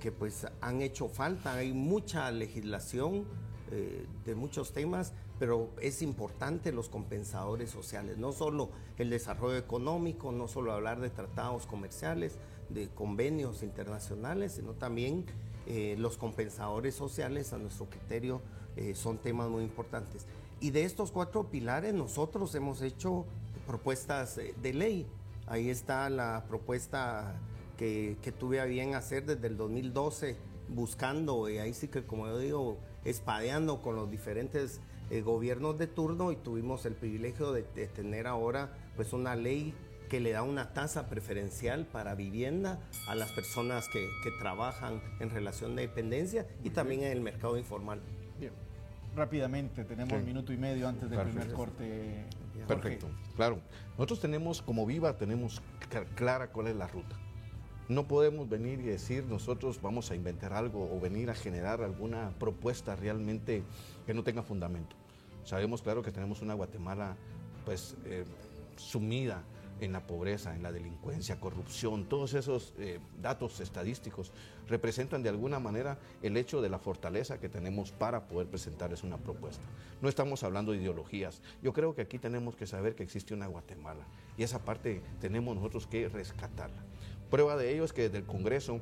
que 0.00 0.10
pues 0.10 0.46
han 0.60 0.82
hecho 0.82 1.08
falta, 1.08 1.54
hay 1.54 1.72
mucha 1.72 2.30
legislación 2.30 3.26
eh, 3.70 4.06
de 4.24 4.34
muchos 4.34 4.72
temas, 4.72 5.12
pero 5.38 5.70
es 5.80 6.02
importante 6.02 6.72
los 6.72 6.88
compensadores 6.88 7.70
sociales, 7.70 8.18
no 8.18 8.32
solo 8.32 8.70
el 8.98 9.10
desarrollo 9.10 9.56
económico, 9.56 10.32
no 10.32 10.48
solo 10.48 10.72
hablar 10.72 11.00
de 11.00 11.10
tratados 11.10 11.66
comerciales, 11.66 12.38
de 12.68 12.88
convenios 12.88 13.62
internacionales, 13.62 14.52
sino 14.52 14.72
también 14.72 15.24
eh, 15.66 15.96
los 15.98 16.16
compensadores 16.16 16.94
sociales, 16.94 17.52
a 17.52 17.58
nuestro 17.58 17.86
criterio, 17.86 18.40
eh, 18.76 18.94
son 18.94 19.18
temas 19.18 19.48
muy 19.48 19.64
importantes. 19.64 20.26
Y 20.60 20.70
de 20.70 20.84
estos 20.84 21.10
cuatro 21.10 21.50
pilares 21.50 21.94
nosotros 21.94 22.54
hemos 22.54 22.82
hecho 22.82 23.24
propuestas 23.66 24.36
de 24.36 24.72
ley. 24.72 25.06
Ahí 25.46 25.68
está 25.68 26.08
la 26.10 26.44
propuesta 26.48 27.34
que, 27.76 28.34
tuve 28.38 28.60
a 28.60 28.64
bien 28.64 28.94
hacer 28.94 29.26
desde 29.26 29.46
el 29.46 29.56
2012, 29.56 30.36
buscando, 30.68 31.48
y 31.48 31.58
ahí 31.58 31.74
sí 31.74 31.88
que 31.88 32.04
como 32.04 32.26
yo 32.26 32.38
digo, 32.38 32.78
espadeando 33.04 33.82
con 33.82 33.96
los 33.96 34.10
diferentes 34.10 34.80
eh, 35.10 35.20
gobiernos 35.20 35.78
de 35.78 35.86
turno 35.86 36.32
y 36.32 36.36
tuvimos 36.36 36.86
el 36.86 36.94
privilegio 36.94 37.52
de, 37.52 37.64
de 37.74 37.86
tener 37.86 38.26
ahora 38.26 38.72
pues 38.96 39.12
una 39.12 39.36
ley 39.36 39.74
que 40.14 40.20
le 40.20 40.30
da 40.30 40.44
una 40.44 40.72
tasa 40.72 41.08
preferencial 41.08 41.86
para 41.86 42.14
vivienda 42.14 42.78
a 43.08 43.16
las 43.16 43.32
personas 43.32 43.88
que, 43.88 44.08
trabajan 44.38 45.02
en 45.18 45.28
relación 45.28 45.74
de 45.74 45.82
dependencia 45.82 46.46
y 46.62 46.70
también 46.70 47.02
en 47.02 47.10
el 47.10 47.20
mercado 47.20 47.58
informal. 47.58 48.00
Bien. 48.38 48.52
Rápidamente, 49.16 49.82
tenemos 49.82 50.12
un 50.12 50.24
minuto 50.24 50.52
y 50.52 50.56
medio 50.56 50.86
antes 50.86 51.10
del 51.10 51.20
primer 51.20 51.52
corte. 51.52 52.26
Perfecto, 52.68 53.08
claro. 53.34 53.58
Nosotros 53.98 54.20
tenemos, 54.20 54.62
como 54.62 54.86
Viva, 54.86 55.16
tenemos 55.16 55.60
clara 56.14 56.52
cuál 56.52 56.68
es 56.68 56.76
la 56.76 56.86
ruta. 56.86 57.16
No 57.88 58.06
podemos 58.06 58.48
venir 58.48 58.78
y 58.78 58.84
decir 58.84 59.24
nosotros 59.24 59.82
vamos 59.82 60.12
a 60.12 60.14
inventar 60.14 60.52
algo 60.52 60.88
o 60.94 61.00
venir 61.00 61.28
a 61.28 61.34
generar 61.34 61.82
alguna 61.82 62.30
propuesta 62.38 62.94
realmente 62.94 63.64
que 64.06 64.14
no 64.14 64.22
tenga 64.22 64.44
fundamento. 64.44 64.94
Sabemos 65.42 65.82
claro 65.82 66.02
que 66.02 66.12
tenemos 66.12 66.40
una 66.40 66.54
Guatemala 66.54 67.16
pues 67.64 67.96
eh, 68.04 68.24
sumida 68.76 69.42
en 69.84 69.92
la 69.92 70.06
pobreza, 70.06 70.54
en 70.54 70.62
la 70.62 70.72
delincuencia, 70.72 71.38
corrupción, 71.38 72.04
todos 72.06 72.34
esos 72.34 72.72
eh, 72.78 72.98
datos 73.20 73.60
estadísticos 73.60 74.32
representan 74.68 75.22
de 75.22 75.28
alguna 75.28 75.58
manera 75.58 75.98
el 76.22 76.36
hecho 76.36 76.62
de 76.62 76.68
la 76.68 76.78
fortaleza 76.78 77.38
que 77.38 77.48
tenemos 77.48 77.92
para 77.92 78.26
poder 78.26 78.48
presentarles 78.48 79.02
una 79.02 79.18
propuesta. 79.18 79.62
No 80.00 80.08
estamos 80.08 80.42
hablando 80.42 80.72
de 80.72 80.78
ideologías. 80.78 81.42
Yo 81.62 81.72
creo 81.72 81.94
que 81.94 82.02
aquí 82.02 82.18
tenemos 82.18 82.56
que 82.56 82.66
saber 82.66 82.94
que 82.94 83.02
existe 83.02 83.34
una 83.34 83.46
Guatemala 83.46 84.04
y 84.36 84.42
esa 84.42 84.64
parte 84.64 85.02
tenemos 85.20 85.54
nosotros 85.54 85.86
que 85.86 86.08
rescatarla. 86.08 86.82
Prueba 87.30 87.56
de 87.56 87.72
ello 87.72 87.84
es 87.84 87.92
que 87.92 88.02
desde 88.02 88.18
el 88.18 88.24
Congreso, 88.24 88.80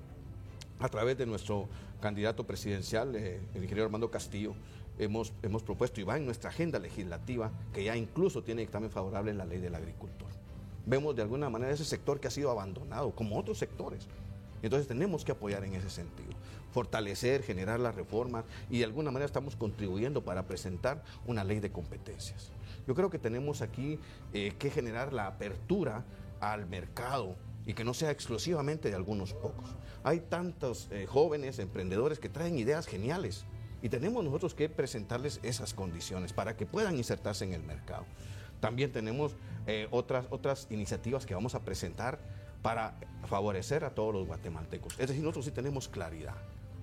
a 0.78 0.88
través 0.88 1.18
de 1.18 1.26
nuestro 1.26 1.68
candidato 2.00 2.44
presidencial, 2.46 3.14
eh, 3.16 3.40
el 3.54 3.62
ingeniero 3.62 3.84
Armando 3.84 4.10
Castillo, 4.10 4.54
hemos, 4.98 5.32
hemos 5.42 5.62
propuesto 5.62 6.00
y 6.00 6.04
va 6.04 6.16
en 6.16 6.26
nuestra 6.26 6.50
agenda 6.50 6.78
legislativa 6.78 7.50
que 7.72 7.84
ya 7.84 7.96
incluso 7.96 8.42
tiene 8.42 8.62
dictamen 8.62 8.90
favorable 8.90 9.30
en 9.30 9.38
la 9.38 9.44
ley 9.44 9.58
del 9.58 9.74
agricultor 9.74 10.41
vemos 10.86 11.14
de 11.16 11.22
alguna 11.22 11.50
manera 11.50 11.72
ese 11.72 11.84
sector 11.84 12.20
que 12.20 12.28
ha 12.28 12.30
sido 12.30 12.50
abandonado, 12.50 13.12
como 13.12 13.38
otros 13.38 13.58
sectores. 13.58 14.08
Entonces 14.62 14.86
tenemos 14.86 15.24
que 15.24 15.32
apoyar 15.32 15.64
en 15.64 15.74
ese 15.74 15.90
sentido, 15.90 16.30
fortalecer, 16.70 17.42
generar 17.42 17.80
las 17.80 17.94
reformas 17.94 18.44
y 18.70 18.78
de 18.78 18.84
alguna 18.84 19.10
manera 19.10 19.26
estamos 19.26 19.56
contribuyendo 19.56 20.22
para 20.24 20.46
presentar 20.46 21.02
una 21.26 21.42
ley 21.42 21.58
de 21.58 21.72
competencias. 21.72 22.52
Yo 22.86 22.94
creo 22.94 23.10
que 23.10 23.18
tenemos 23.18 23.60
aquí 23.60 23.98
eh, 24.32 24.54
que 24.58 24.70
generar 24.70 25.12
la 25.12 25.26
apertura 25.26 26.04
al 26.40 26.66
mercado 26.66 27.36
y 27.66 27.74
que 27.74 27.84
no 27.84 27.94
sea 27.94 28.10
exclusivamente 28.10 28.88
de 28.88 28.96
algunos 28.96 29.34
pocos. 29.34 29.76
Hay 30.04 30.20
tantos 30.20 30.88
eh, 30.90 31.06
jóvenes 31.06 31.58
emprendedores 31.58 32.18
que 32.18 32.28
traen 32.28 32.58
ideas 32.58 32.86
geniales 32.86 33.44
y 33.82 33.88
tenemos 33.88 34.24
nosotros 34.24 34.54
que 34.54 34.68
presentarles 34.68 35.40
esas 35.42 35.74
condiciones 35.74 36.32
para 36.32 36.56
que 36.56 36.66
puedan 36.66 36.96
insertarse 36.96 37.44
en 37.44 37.52
el 37.52 37.62
mercado. 37.62 38.04
También 38.62 38.92
tenemos 38.92 39.34
eh, 39.66 39.88
otras, 39.90 40.26
otras 40.30 40.68
iniciativas 40.70 41.26
que 41.26 41.34
vamos 41.34 41.56
a 41.56 41.64
presentar 41.64 42.20
para 42.62 42.94
favorecer 43.26 43.84
a 43.84 43.90
todos 43.90 44.14
los 44.14 44.24
guatemaltecos. 44.28 44.92
Es 45.00 45.08
decir, 45.08 45.20
nosotros 45.20 45.46
sí 45.46 45.50
tenemos 45.50 45.88
claridad 45.88 46.36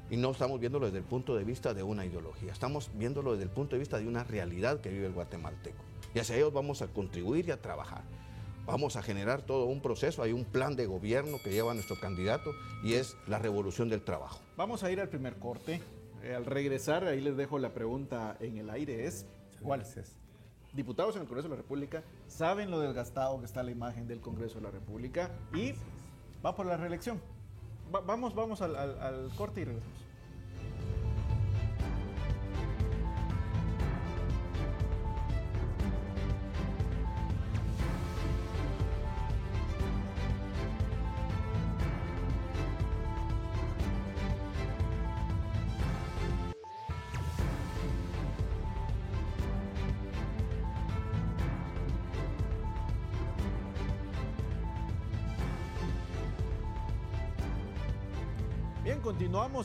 y 0.10 0.18
no 0.18 0.32
estamos 0.32 0.60
viéndolo 0.60 0.88
desde 0.88 0.98
el 0.98 1.06
punto 1.06 1.38
de 1.38 1.46
vista 1.46 1.74
de 1.74 1.82
una 1.82 2.06
ideología, 2.06 2.52
estamos 2.52 2.92
viéndolo 2.96 3.32
desde 3.32 3.46
el 3.46 3.50
punto 3.50 3.78
de 3.78 3.80
vista 3.80 3.98
de 3.98 4.10
una 4.10 4.26
realidad 4.26 4.82
que 4.82 4.90
vive 4.90 5.06
el 5.06 5.14
guatemalteco. 5.14 5.82
Y 6.14 6.20
hacia 6.20 6.36
ellos 6.36 6.52
vamos 6.52 6.82
a 6.82 6.88
contribuir 6.88 7.48
y 7.48 7.52
a 7.52 7.62
trabajar. 7.62 8.04
Vamos 8.66 8.98
a 8.98 9.02
generar 9.02 9.42
todo 9.42 9.64
un 9.64 9.82
proceso, 9.82 10.22
hay 10.22 10.34
un 10.34 10.44
plan 10.44 10.76
de 10.76 10.86
gobierno 10.86 11.38
que 11.42 11.50
lleva 11.50 11.74
nuestro 11.74 11.98
candidato 11.98 12.52
y 12.84 12.96
es 12.96 13.16
la 13.26 13.40
revolución 13.40 13.88
del 13.88 14.02
trabajo. 14.02 14.42
Vamos 14.58 14.84
a 14.84 14.92
ir 14.92 15.00
al 15.00 15.08
primer 15.08 15.38
corte. 15.38 15.82
Eh, 16.24 16.36
al 16.36 16.46
regresar, 16.46 17.06
ahí 17.06 17.22
les 17.22 17.38
dejo 17.38 17.58
la 17.58 17.74
pregunta 17.74 18.36
en 18.42 18.58
el 18.58 18.70
aire, 18.70 19.06
es 19.06 19.26
¿cuál 19.62 19.80
es? 19.82 20.20
Diputados 20.74 21.16
en 21.16 21.24
el 21.24 21.28
Congreso 21.28 21.50
de 21.50 21.56
la 21.56 21.62
República 21.62 22.04
saben 22.28 22.70
lo 22.70 22.80
desgastado 22.80 23.40
que 23.40 23.46
está 23.46 23.64
la 23.64 23.72
imagen 23.72 24.08
del 24.08 24.22
Congreso 24.22 24.56
de 24.56 24.62
la 24.62 24.72
República 24.72 25.32
y 25.54 25.74
va 26.46 26.56
por 26.56 26.66
la 26.66 26.78
reelección. 26.78 27.20
vamos 27.92 28.36
vamos 28.36 28.62
al, 28.62 28.76
al 28.76 29.32
corte 29.36 29.62
y 29.62 29.66
regresamos. 29.66 30.09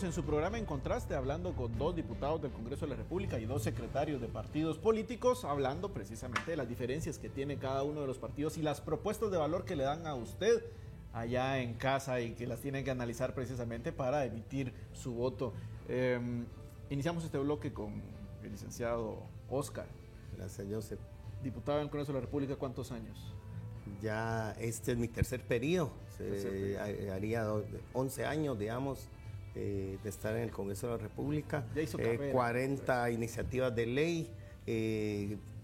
En 0.03 0.13
su 0.13 0.25
programa 0.25 0.59
En 0.59 0.65
Contraste, 0.65 1.15
hablando 1.15 1.53
con 1.55 1.79
dos 1.79 1.95
diputados 1.95 2.43
del 2.43 2.51
Congreso 2.51 2.85
de 2.85 2.91
la 2.91 2.97
República 2.97 3.39
y 3.39 3.47
dos 3.47 3.63
secretarios 3.63 4.21
de 4.21 4.27
partidos 4.27 4.77
políticos, 4.77 5.45
hablando 5.45 5.93
precisamente 5.93 6.51
de 6.51 6.57
las 6.57 6.69
diferencias 6.69 7.17
que 7.17 7.29
tiene 7.29 7.59
cada 7.59 7.85
uno 7.85 8.01
de 8.01 8.09
los 8.09 8.19
partidos 8.19 8.59
y 8.59 8.63
las 8.63 8.81
propuestas 8.81 9.31
de 9.31 9.37
valor 9.37 9.65
que 9.65 9.77
le 9.77 9.85
dan 9.85 10.05
a 10.09 10.17
usted 10.17 10.65
allá 11.13 11.61
en 11.61 11.75
casa 11.75 12.21
y 12.21 12.33
que 12.33 12.49
las 12.49 12.61
tiene 12.61 12.83
que 12.83 12.91
analizar 12.91 13.35
precisamente 13.35 13.93
para 13.93 14.25
emitir 14.25 14.75
su 14.93 15.15
voto. 15.15 15.53
Em, 15.89 16.45
iniciamos 16.91 17.23
este 17.23 17.39
bloque 17.39 17.73
con 17.73 18.03
el 18.43 18.51
licenciado 18.51 19.23
Oscar. 19.49 19.87
Gracias, 20.37 20.67
Joseph. 20.69 21.01
Diputado 21.41 21.79
del 21.79 21.89
Congreso 21.89 22.11
de 22.11 22.19
la 22.19 22.25
República, 22.25 22.57
¿cuántos 22.57 22.91
años? 22.91 23.33
Ya 24.03 24.57
este 24.59 24.93
es 24.93 24.99
mi 24.99 25.07
tercer 25.07 25.47
periodo, 25.47 25.93
Se, 26.17 26.79
haría 27.13 27.47
11 27.93 28.25
años, 28.27 28.59
digamos, 28.59 29.09
eh, 29.57 29.99
de 30.03 30.09
estar 30.09 30.37
en 30.37 30.43
el 30.43 30.51
Congreso 30.51 30.89
de 30.89 30.93
la 30.95 30.99
República. 30.99 31.65
40 32.33 33.09
eh, 33.09 33.13
iniciativas 33.13 33.73
de 33.73 33.87
ley, 33.87 34.29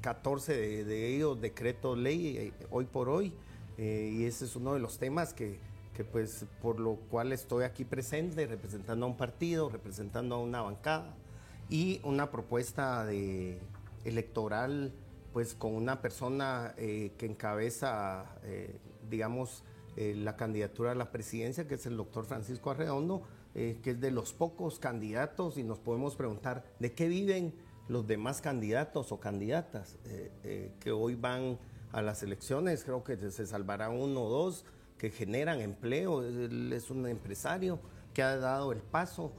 14 0.01 0.53
eh, 0.53 0.85
de, 0.85 1.09
ellos 1.09 1.41
decretos 1.41 1.99
ley 1.99 2.53
hoy 2.71 2.85
por 2.85 3.09
hoy. 3.09 3.33
y 3.77 4.25
ese 4.25 4.45
es 4.45 4.55
uno 4.55 4.75
de 4.75 4.79
los 4.79 4.99
temas 4.99 5.35
que, 5.35 5.59
que, 5.97 6.05
pues, 6.05 6.47
por 6.63 6.79
lo 6.79 6.95
cual 7.11 7.33
estoy 7.33 7.65
aquí 7.65 7.85
presente, 7.85 8.47
representando 8.47 9.07
a 9.07 9.09
un 9.09 9.17
partido, 9.17 9.69
representando 9.69 10.37
a 10.37 10.39
una 10.39 10.63
bancada 10.63 11.17
y 11.69 12.01
una 12.05 12.31
propuesta 12.31 13.05
de 13.05 13.59
electoral 14.05 14.93
pues 15.33 15.55
con 15.55 15.75
una 15.75 16.01
persona 16.01 16.75
que 16.77 17.27
encabeza, 17.27 18.27
digamos, 19.09 19.65
la 19.97 20.37
candidatura 20.37 20.93
a 20.93 20.95
la 20.95 21.11
presidencia, 21.11 21.69
que 21.69 21.75
es 21.75 21.87
el 21.87 21.97
doctor 21.97 22.25
Francisco 22.25 22.71
Arredondo, 22.71 23.23
eh, 23.53 23.81
que 23.83 23.91
es 23.91 24.01
de 24.01 24.13
los 24.13 24.33
pocos 24.33 24.79
candidatos 24.79 25.59
y 25.59 25.65
nos 25.65 25.81
podemos 25.81 26.15
preguntar 26.15 26.65
de 26.79 26.93
qué 26.93 27.09
viven 27.09 27.53
los 27.89 28.07
demás 28.07 28.41
candidatos 28.41 29.11
o 29.11 29.19
candidatas 29.19 29.99
eh, 30.05 30.31
eh, 30.45 30.73
que 30.79 30.93
hoy 30.93 31.17
van 31.17 31.59
a 31.91 32.01
las 32.01 32.23
elecciones. 32.23 32.85
Creo 32.85 33.03
que 33.03 33.17
se 33.17 33.47
salvará 33.47 33.91
uno 33.91 34.23
o 34.23 34.31
dos 34.31 34.65
que 34.99 35.11
generan 35.11 35.61
empleo. 35.61 36.23
Él 36.23 36.73
es 36.73 36.93
un 36.93 37.09
empresario 37.09 37.81
que 38.15 38.23
ha 38.23 38.37
dado 38.37 38.71
el 38.71 38.83
paso 38.83 39.33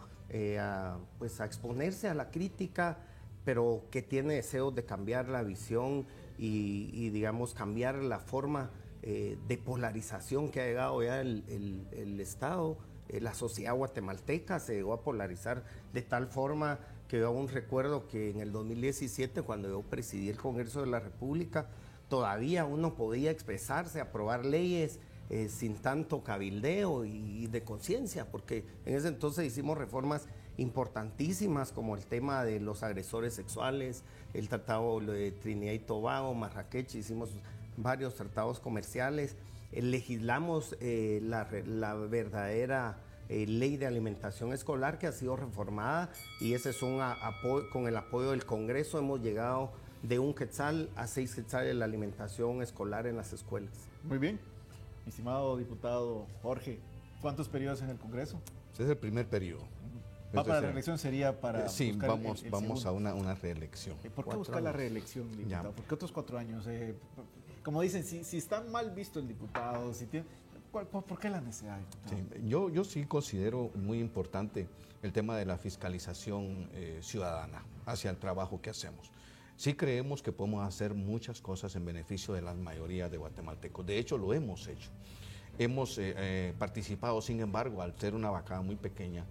a, 0.60 0.98
pues, 1.18 1.40
a 1.40 1.46
exponerse 1.46 2.10
a 2.10 2.14
la 2.14 2.32
crítica, 2.32 2.98
pero 3.46 3.86
que 3.92 4.02
tiene 4.02 4.34
deseos 4.34 4.76
de 4.76 4.84
cambiar 4.84 5.30
la 5.30 5.42
visión 5.42 6.06
y, 6.38 7.10
digamos, 7.12 7.54
cambiar 7.54 7.96
la 7.96 8.20
forma 8.20 8.72
de 9.02 9.62
polarización 9.64 10.50
que 10.50 10.62
ha 10.62 10.66
llegado 10.66 11.02
ya 11.04 11.22
el, 11.22 12.20
Estado 12.20 12.78
la 13.20 13.34
sociedad 13.34 13.76
guatemalteca 13.76 14.60
se 14.60 14.76
llegó 14.76 14.94
a 14.94 15.04
polarizar 15.04 15.64
de 15.94 16.02
tal 16.02 16.28
forma 16.28 16.80
que 17.08 17.20
yo 17.20 17.28
aún 17.28 17.50
recuerdo 17.50 18.08
que 18.08 18.30
en 18.30 18.40
el 18.40 18.54
2017, 18.54 19.42
cuando 19.42 19.68
yo 19.68 19.82
presidí 19.82 20.30
el 20.30 20.38
Congreso 20.38 20.80
de 20.80 20.88
la 20.88 21.02
República, 21.02 21.68
todavía 22.08 22.64
uno 22.64 22.96
podía 22.96 23.32
expresarse, 23.32 24.00
aprobar 24.00 24.46
leyes 24.46 25.00
eh, 25.30 25.50
sin 25.50 25.76
tanto 25.76 26.24
cabildeo 26.24 27.06
y, 27.06 27.48
de 27.48 27.64
conciencia, 27.64 28.30
porque 28.32 28.66
en 28.86 28.96
ese 28.96 29.08
entonces 29.08 29.46
hicimos 29.46 29.78
reformas 29.78 30.28
importantísimas 30.58 31.72
como 31.72 31.96
el 31.96 32.06
tema 32.06 32.44
de 32.44 32.60
los 32.60 32.84
agresores 32.84 33.34
sexuales, 33.34 34.04
el 34.34 34.50
tratado 34.50 35.00
de 35.00 35.32
Trinidad 35.32 35.74
y 35.74 35.80
Tobago, 35.80 36.34
Marrakech, 36.34 36.96
hicimos 36.96 37.30
varios 37.78 38.16
tratados 38.16 38.60
comerciales 38.60 39.32
eh, 39.32 39.36
legislamos 39.72 40.76
eh, 40.80 41.20
la, 41.24 41.46
verdadera 41.96 42.98
eh, 43.30 43.46
ley 43.48 43.78
de 43.78 43.86
alimentación 43.86 44.52
escolar 44.54 45.00
que 45.00 45.08
ha 45.08 45.12
sido 45.12 45.36
reformada 45.36 46.10
y 46.40 46.54
ese 46.54 46.72
es 46.72 46.82
un 46.82 47.00
apoyo, 47.02 47.70
con 47.70 47.88
el 47.88 47.96
apoyo 47.96 48.32
del 48.32 48.46
Congreso 48.46 49.00
hemos 49.00 49.22
llegado 49.22 49.72
de 50.04 50.20
un 50.20 50.34
quetzal 50.34 50.90
a 50.96 51.08
seis 51.08 51.36
quetzales 51.36 51.76
la 51.76 51.86
alimentación 51.86 52.62
escolar 52.62 53.08
en 53.08 53.16
las 53.16 53.34
escuelas. 53.34 53.88
Muy 54.04 54.18
bien. 54.18 54.40
Estimado 55.08 55.58
diputado 55.58 56.28
Jorge, 56.42 56.80
¿cuántos 57.22 57.48
periodos 57.48 57.82
en 57.82 57.90
el 57.90 57.98
Congreso? 57.98 58.42
Ese 58.74 58.84
es 58.84 58.90
el 58.90 58.98
primer 58.98 59.28
periodo. 59.28 59.68
¿Va 60.36 60.44
para 60.44 60.62
la 60.62 60.68
reelección? 60.68 60.98
¿Sería 60.98 61.40
para.? 61.40 61.68
Sí, 61.68 61.92
vamos, 61.92 62.46
vamos 62.50 62.86
a 62.86 62.92
una, 62.92 63.14
una 63.14 63.36
reelección. 63.36 63.98
¿Por 64.16 64.28
qué 64.28 64.36
buscar 64.38 64.62
la 64.62 64.72
reelección, 64.72 65.30
diputado? 65.36 65.72
¿Por 65.74 65.86
qué 65.86 65.94
otros 65.94 66.12
cuatro 66.12 66.38
años? 66.38 66.66
Como 67.64 67.82
dicen, 67.82 68.04
si, 68.04 68.24
si 68.24 68.38
está 68.38 68.62
mal 68.62 68.92
visto 68.92 69.20
el 69.20 69.28
diputado, 69.28 69.92
¿por, 70.72 71.20
qué 71.20 71.30
la 71.30 71.42
necesidad? 71.42 71.80
yo, 72.44 72.70
yo 72.70 72.84
sí 72.84 73.06
considero 73.06 73.72
muy 73.76 74.00
importante 74.00 74.68
el 75.04 75.12
tema 75.12 75.38
de 75.38 75.46
la 75.46 75.58
fiscalización 75.58 76.70
eh, 76.74 77.00
ciudadana 77.02 77.64
hacia 77.86 78.10
el 78.10 78.18
trabajo 78.18 78.62
que 78.62 78.70
hacemos. 78.70 79.12
Sí 79.58 79.76
creemos 79.76 80.24
que 80.24 80.32
podemos 80.32 80.68
hacer 80.68 80.94
muchas 80.94 81.42
cosas 81.42 81.76
en 81.76 81.86
beneficio 81.86 82.34
de 82.34 82.42
la 82.42 82.54
mayoría 82.54 83.10
de 83.10 83.18
guatemaltecos. 83.18 83.86
De 83.86 83.98
hecho, 84.00 84.18
lo 84.18 84.34
hemos 84.34 84.68
hecho. 84.68 84.90
Hemos 85.60 85.98
eh, 85.98 86.14
eh, 86.18 86.54
participado, 86.58 87.22
sin 87.22 87.42
embargo, 87.42 87.82
al 87.82 87.98
ser 88.00 88.16
una 88.16 88.30
vacada 88.30 88.62
muy 88.62 88.76
pequeña, 88.76 89.26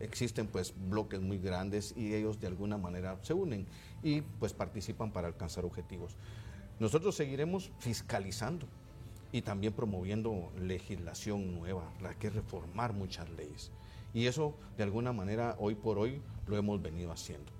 existen 0.00 0.46
pues 0.46 0.72
bloques 0.88 1.20
muy 1.20 1.36
grandes 1.36 1.92
y 1.94 2.14
ellos 2.14 2.40
de 2.40 2.46
alguna 2.46 2.78
manera 2.78 3.18
se 3.20 3.34
unen 3.34 3.66
y 4.02 4.22
pues 4.22 4.54
participan 4.54 5.12
para 5.12 5.28
alcanzar 5.28 5.66
objetivos. 5.66 6.16
Nosotros 6.78 7.14
seguiremos 7.14 7.70
fiscalizando 7.78 8.66
y 9.32 9.42
también 9.42 9.72
promoviendo 9.72 10.52
legislación 10.58 11.54
nueva, 11.54 11.90
la 12.02 12.14
que 12.14 12.30
reformar 12.30 12.92
muchas 12.92 13.28
leyes. 13.30 13.70
Y 14.12 14.26
eso, 14.26 14.54
de 14.76 14.82
alguna 14.82 15.12
manera, 15.12 15.56
hoy 15.58 15.74
por 15.74 15.98
hoy 15.98 16.20
lo 16.46 16.56
hemos 16.56 16.80
venido 16.82 17.12
haciendo. 17.12 17.52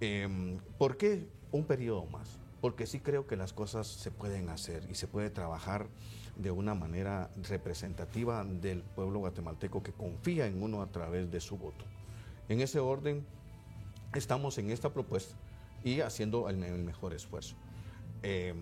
Em, 0.00 0.58
¿Por 0.78 0.96
qué 0.96 1.26
un 1.52 1.64
periodo 1.64 2.06
más? 2.06 2.38
Porque 2.60 2.86
sí 2.86 3.00
creo 3.00 3.26
que 3.26 3.36
las 3.36 3.52
cosas 3.52 3.86
se 3.86 4.10
pueden 4.10 4.48
hacer 4.48 4.86
y 4.90 4.94
se 4.94 5.06
puede 5.06 5.30
trabajar 5.30 5.88
de 6.36 6.50
una 6.50 6.74
manera 6.74 7.30
representativa 7.48 8.44
del 8.44 8.82
pueblo 8.82 9.20
guatemalteco 9.20 9.82
que 9.82 9.92
confía 9.92 10.46
en 10.46 10.62
uno 10.62 10.82
a 10.82 10.86
través 10.86 11.30
de 11.30 11.40
su 11.40 11.56
voto. 11.56 11.84
En 12.48 12.60
ese 12.60 12.78
orden, 12.78 13.24
estamos 14.14 14.58
en 14.58 14.70
esta 14.70 14.92
propuesta 14.92 15.34
y 15.82 16.00
haciendo 16.00 16.48
el 16.48 16.56
mejor 16.56 17.14
esfuerzo. 17.14 17.56
Em, 18.28 18.56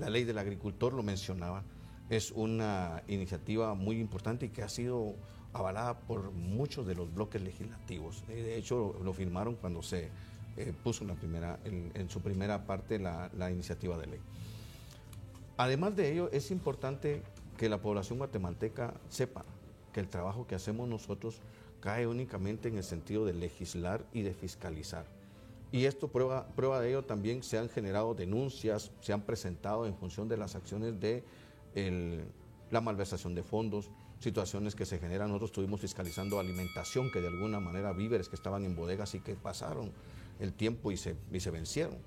la 0.00 0.10
ley 0.10 0.24
del 0.24 0.36
agricultor 0.36 0.92
lo 0.92 1.04
mencionaba, 1.04 1.62
Es 2.10 2.32
una 2.32 3.02
iniciativa 3.06 3.74
muy 3.74 4.00
importante 4.00 4.46
y 4.46 4.48
que 4.48 4.62
ha 4.62 4.68
sido 4.68 5.14
avalada 5.52 6.00
por 6.00 6.32
muchos 6.32 6.86
de 6.86 6.94
los 6.94 7.12
bloques 7.12 7.40
legislativos. 7.42 8.24
Eh, 8.28 8.42
de 8.42 8.56
hecho, 8.56 8.98
lo 9.04 9.12
firmaron 9.12 9.56
cuando 9.56 9.82
se 9.82 10.08
eh, 10.56 10.72
puso 10.82 11.04
en, 11.04 11.08
la 11.08 11.14
primera, 11.14 11.60
en, 11.64 12.08
su 12.08 12.20
primera 12.22 12.66
parte 12.66 12.98
la, 12.98 13.30
la 13.36 13.50
iniciativa 13.50 13.98
de 13.98 14.06
ley. 14.06 14.20
Además 15.58 15.94
de 15.96 16.10
ello, 16.10 16.30
es 16.32 16.50
importante 16.50 17.22
que 17.58 17.68
la 17.68 17.80
población 17.80 18.18
guatemalteca 18.18 18.94
sepa 19.10 19.44
que 19.92 20.00
el 20.00 20.08
trabajo 20.08 20.46
que 20.46 20.54
hacemos 20.54 20.88
nosotros 20.88 21.42
cae 21.80 22.06
únicamente 22.06 22.68
en 22.68 22.78
el 22.78 22.84
sentido 22.84 23.26
de 23.26 23.34
legislar 23.34 24.04
y 24.14 24.22
de 24.22 24.32
fiscalizar. 24.32 25.17
Y 25.70 25.84
esto 25.84 26.08
prueba, 26.08 26.48
prueba 26.48 26.80
de 26.80 26.90
ello 26.90 27.04
también 27.04 27.42
se 27.42 27.58
han 27.58 27.68
generado 27.68 28.14
denuncias, 28.14 28.90
se 29.00 29.12
han 29.12 29.22
presentado 29.22 29.86
en 29.86 29.94
función 29.94 30.28
de 30.28 30.36
las 30.36 30.54
acciones 30.54 30.98
de 30.98 31.24
la 32.70 32.80
malversación 32.80 33.34
de 33.34 33.42
fondos, 33.42 33.90
situaciones 34.18 34.74
que 34.74 34.86
se 34.86 34.98
generan. 34.98 35.28
Nosotros 35.28 35.50
estuvimos 35.50 35.80
fiscalizando 35.80 36.40
alimentación, 36.40 37.10
que 37.10 37.20
de 37.20 37.28
alguna 37.28 37.60
manera 37.60 37.92
víveres 37.92 38.28
que 38.28 38.36
estaban 38.36 38.64
en 38.64 38.74
bodegas 38.74 39.14
y 39.14 39.20
que 39.20 39.34
pasaron 39.34 39.92
el 40.40 40.52
tiempo 40.54 40.90
y 40.90 40.96
se, 40.96 41.16
y 41.30 41.40
se 41.40 41.50
vencieron. 41.50 41.98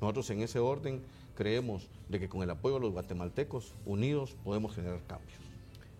Nosotros 0.00 0.30
en 0.30 0.42
ese 0.42 0.58
orden 0.58 1.02
creemos 1.34 1.88
de 2.08 2.20
que 2.20 2.28
con 2.28 2.42
el 2.42 2.50
apoyo 2.50 2.74
de 2.74 2.80
los 2.82 2.92
guatemaltecos 2.92 3.74
unidos 3.84 4.36
podemos 4.44 4.74
generar 4.74 5.00
cambios. 5.06 5.38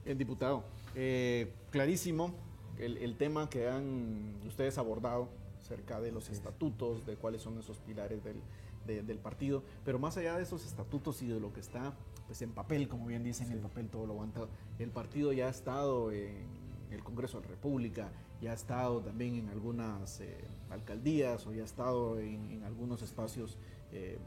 El 0.04 0.18
diputado, 0.18 0.64
eh, 0.94 1.52
clarísimo 1.70 2.34
el, 2.78 3.16
tema 3.16 3.48
que 3.50 3.68
han 3.68 4.34
ustedes 4.46 4.78
abordado 4.78 5.28
acerca 5.70 6.00
de 6.00 6.10
los 6.10 6.30
estatutos, 6.30 7.06
de 7.06 7.14
cuáles 7.14 7.42
son 7.42 7.56
esos 7.58 7.78
pilares 7.78 8.20
del, 8.24 9.06
del 9.06 9.18
partido, 9.18 9.62
pero 9.84 10.00
más 10.00 10.16
allá 10.16 10.36
de 10.36 10.42
esos 10.42 10.66
estatutos 10.66 11.22
y 11.22 11.28
de 11.28 11.38
lo 11.38 11.52
que 11.52 11.60
está 11.60 11.94
pues 12.26 12.42
en 12.42 12.50
papel, 12.50 12.88
como 12.88 13.06
bien 13.06 13.22
dicen, 13.22 13.52
el 13.52 13.60
papel 13.60 13.88
todo 13.88 14.06
lo 14.06 14.14
aguanta. 14.14 14.48
El 14.80 14.90
partido 14.90 15.32
ya 15.32 15.46
ha 15.46 15.50
estado 15.50 16.10
en 16.10 16.44
el 16.90 17.04
Congreso 17.04 17.38
de 17.38 17.44
la 17.44 17.50
República, 17.50 18.10
ya 18.40 18.50
ha 18.50 18.54
estado 18.54 19.00
también 19.00 19.36
en 19.36 19.48
algunas 19.48 20.20
eh, 20.20 20.38
alcaldías 20.70 21.46
o 21.46 21.52
ya 21.52 21.62
ha 21.62 21.64
estado 21.64 22.18
en, 22.18 22.64
algunos 22.64 23.02
espacios 23.02 23.58
eh, 23.92 24.18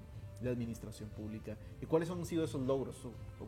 de 0.44 0.52
administración 0.52 1.10
pública. 1.10 1.58
¿Y 1.82 1.86
cuáles 1.86 2.10
han 2.10 2.26
sido 2.26 2.44
esos 2.44 2.62
logros? 2.62 2.96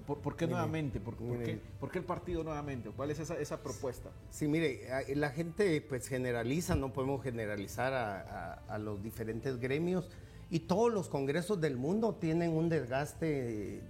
¿Por, 0.06 0.36
qué 0.36 0.48
nuevamente? 0.48 1.00
¿Por, 1.00 1.16
qué, 1.16 1.60
¿Por, 1.80 1.92
qué, 1.92 2.00
el 2.00 2.06
partido 2.06 2.44
nuevamente? 2.44 2.90
¿Cuál 2.90 3.12
es 3.12 3.20
esa, 3.20 3.38
esa, 3.40 3.62
propuesta? 3.62 4.10
Sí, 4.30 4.48
mire, 4.48 4.82
la 5.16 5.30
gente 5.30 5.82
pues 5.82 6.08
generaliza, 6.08 6.76
no 6.76 6.94
podemos 6.94 7.24
generalizar 7.24 7.94
a, 7.94 8.54
a 8.68 8.78
los 8.78 9.04
diferentes 9.04 9.60
gremios 9.60 10.10
y 10.50 10.62
todos 10.62 10.94
los 10.94 11.10
congresos 11.10 11.60
del 11.60 11.78
mundo 11.78 12.16
tienen 12.16 12.52
un 12.52 12.70
desgaste 12.70 13.82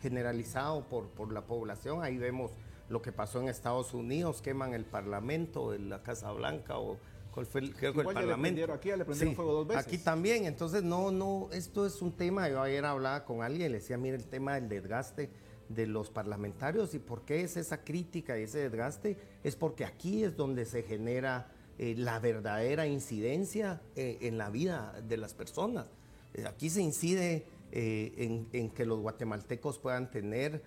generalizado 0.00 0.84
por, 0.88 1.08
por 1.08 1.32
la 1.32 1.42
población. 1.42 2.02
Ahí 2.02 2.18
vemos 2.18 2.52
lo 2.88 3.02
que 3.02 3.12
pasó 3.12 3.40
en 3.40 3.48
Estados 3.48 3.94
Unidos, 3.94 4.42
queman 4.42 4.74
el 4.74 4.84
Parlamento, 4.84 5.74
en 5.74 5.88
la 5.88 6.02
Casa 6.02 6.30
Blanca 6.32 6.78
o 6.78 6.98
el, 7.42 7.72
Parlamento. 8.04 8.72
aquí, 8.72 8.90
le 8.90 9.04
fuego 9.34 9.52
dos 9.52 9.66
veces. 9.66 9.86
Aquí 9.86 9.98
también, 9.98 10.46
entonces 10.46 10.82
no, 10.82 11.10
no, 11.10 11.48
esto 11.52 11.86
es 11.86 12.00
un 12.00 12.12
tema, 12.12 12.48
yo 12.48 12.62
ayer 12.62 12.84
hablaba 12.84 13.24
con 13.24 13.42
alguien, 13.42 13.72
le 13.72 13.78
decía, 13.78 13.98
mire 13.98 14.16
el 14.16 14.26
tema 14.26 14.54
del 14.54 14.68
desgaste 14.68 15.30
de 15.68 15.86
los 15.86 16.10
parlamentarios 16.10 16.94
y 16.94 16.98
por 16.98 17.24
qué 17.24 17.42
es 17.42 17.56
esa 17.56 17.82
crítica 17.82 18.38
y 18.38 18.44
ese 18.44 18.68
desgaste, 18.68 19.16
es 19.42 19.56
porque 19.56 19.84
aquí 19.84 20.24
es 20.24 20.36
donde 20.36 20.64
se 20.64 20.82
genera 20.82 21.50
eh, 21.78 21.94
la 21.96 22.18
verdadera 22.20 22.86
incidencia 22.86 23.82
eh, 23.96 24.18
en 24.22 24.38
la 24.38 24.48
vida 24.48 24.94
de 25.06 25.18
las 25.18 25.34
personas. 25.34 25.86
Eh, 26.32 26.46
aquí 26.46 26.70
se 26.70 26.80
incide 26.80 27.44
en, 27.72 28.48
en, 28.52 28.70
que 28.70 28.86
los 28.86 29.00
guatemaltecos 29.00 29.78
puedan 29.78 30.10
tener 30.10 30.62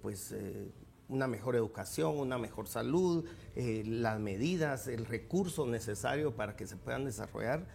pues 0.00 0.34
una 1.08 1.26
mejor 1.26 1.56
educación, 1.56 2.18
una 2.18 2.38
mejor 2.38 2.68
salud, 2.68 3.24
las 3.56 4.20
medidas, 4.20 4.88
el 4.88 5.06
recurso 5.06 5.66
necesario 5.66 6.34
para 6.34 6.56
que 6.56 6.66
se 6.66 6.76
puedan 6.76 7.04
desarrollar. 7.04 7.66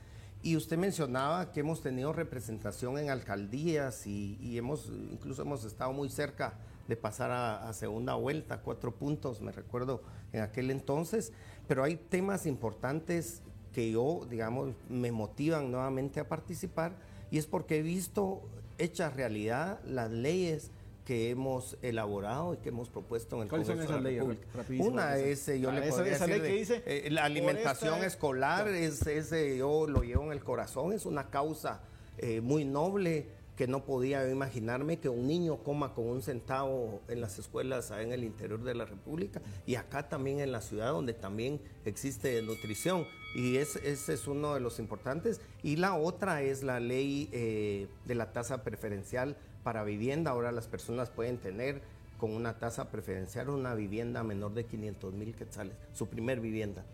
Y 0.41 0.57
usted 0.57 0.77
mencionaba 0.77 1.51
que 1.51 1.61
hemos 1.61 1.81
tenido 1.81 2.11
representación 2.11 2.97
en 2.97 3.09
alcaldías 3.09 4.05
y, 4.05 4.57
hemos, 4.57 4.91
incluso 5.11 5.41
hemos 5.41 5.63
estado 5.63 5.93
muy 5.93 6.09
cerca 6.09 6.53
de 6.87 6.97
pasar 6.97 7.31
a, 7.31 7.69
a, 7.69 7.73
segunda 7.73 8.15
vuelta, 8.15 8.61
cuatro 8.61 8.93
puntos, 8.93 9.41
me 9.41 9.53
recuerdo 9.53 10.01
en 10.33 10.41
aquel 10.41 10.69
entonces 10.69 11.31
pero 11.67 11.83
hay 11.83 11.95
temas 11.95 12.45
importantes 12.45 13.41
que 13.73 13.91
yo, 13.91 14.25
digamos, 14.29 14.73
me 14.89 15.11
motivan 15.11 15.71
nuevamente 15.71 16.19
a 16.19 16.27
participar 16.27 16.93
y 17.31 17.37
es 17.37 17.47
porque 17.47 17.79
he 17.79 17.81
visto 17.81 18.41
hechas 18.77 19.15
realidad 19.15 19.79
las 19.85 20.11
leyes 20.11 20.71
que 21.05 21.29
hemos 21.29 21.77
elaborado 21.81 22.53
y 22.53 22.57
que 22.57 22.69
hemos 22.69 22.89
propuesto 22.89 23.35
en 23.37 23.43
el 23.43 23.49
¿Cuáles 23.49 23.67
Congreso 23.67 23.93
son 23.93 24.07
esas 24.07 24.37
leyes? 24.67 24.79
Una 24.79 25.17
es, 25.17 25.45
yo 25.45 25.71
le 25.71 25.89
podría 25.89 26.17
decir, 26.17 26.41
que 26.41 26.47
dice, 26.47 26.83
eh, 26.85 27.09
la 27.11 27.25
alimentación 27.25 28.03
escolar, 28.03 28.67
es, 28.69 29.05
ese 29.05 29.57
yo 29.57 29.87
lo 29.87 30.01
llevo 30.01 30.25
en 30.25 30.31
el 30.31 30.43
corazón, 30.43 30.93
es 30.93 31.05
una 31.05 31.29
causa 31.29 31.81
eh, 32.17 32.41
muy 32.41 32.63
noble 32.63 33.27
que 33.55 33.67
no 33.67 33.85
podía 33.85 34.27
imaginarme 34.29 34.97
que 34.97 35.09
un 35.09 35.27
niño 35.27 35.57
coma 35.57 35.93
con 35.93 36.07
un 36.07 36.21
centavo 36.21 37.01
en 37.07 37.21
las 37.21 37.37
escuelas 37.37 37.91
en 37.91 38.11
el 38.11 38.23
interior 38.23 38.63
de 38.63 38.73
la 38.73 38.85
República 38.85 39.41
y 39.67 39.75
acá 39.75 40.09
también 40.09 40.39
en 40.39 40.51
la 40.51 40.61
ciudad 40.61 40.91
donde 40.91 41.13
también 41.13 41.61
existe 41.85 42.41
nutrición 42.41 43.05
y 43.35 43.57
ese 43.57 43.91
es 43.91 44.27
uno 44.27 44.53
de 44.53 44.59
los 44.59 44.79
importantes. 44.79 45.41
Y 45.61 45.75
la 45.75 45.95
otra 45.95 46.41
es 46.41 46.63
la 46.63 46.79
ley 46.79 47.29
eh, 47.31 47.87
de 48.05 48.15
la 48.15 48.31
tasa 48.31 48.63
preferencial 48.63 49.37
para 49.63 49.83
vivienda. 49.83 50.31
Ahora 50.31 50.51
las 50.51 50.67
personas 50.67 51.09
pueden 51.09 51.37
tener 51.37 51.81
con 52.17 52.31
una 52.31 52.57
tasa 52.59 52.89
preferencial 52.89 53.49
una 53.49 53.73
vivienda 53.73 54.23
menor 54.23 54.53
de 54.53 54.65
500 54.65 55.13
mil 55.13 55.35
quetzales, 55.35 55.75
su 55.93 56.07
primer 56.07 56.39
vivienda. 56.39 56.85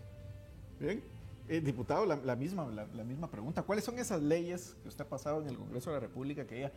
Bien. 0.78 1.02
Eh, 1.48 1.60
diputado, 1.60 2.06
la, 2.06 2.36
misma, 2.36 2.66
la, 2.66 3.04
misma 3.04 3.28
pregunta. 3.28 3.62
¿Cuáles 3.62 3.84
son 3.84 3.98
esas 3.98 4.22
leyes 4.22 4.76
que 4.82 4.88
usted 4.88 5.04
ha 5.04 5.08
pasado 5.08 5.42
en 5.42 5.48
el 5.48 5.56
Congreso 5.56 5.90
de 5.90 5.96
la 5.96 6.00
República 6.00 6.46
que 6.46 6.58
ella, 6.58 6.72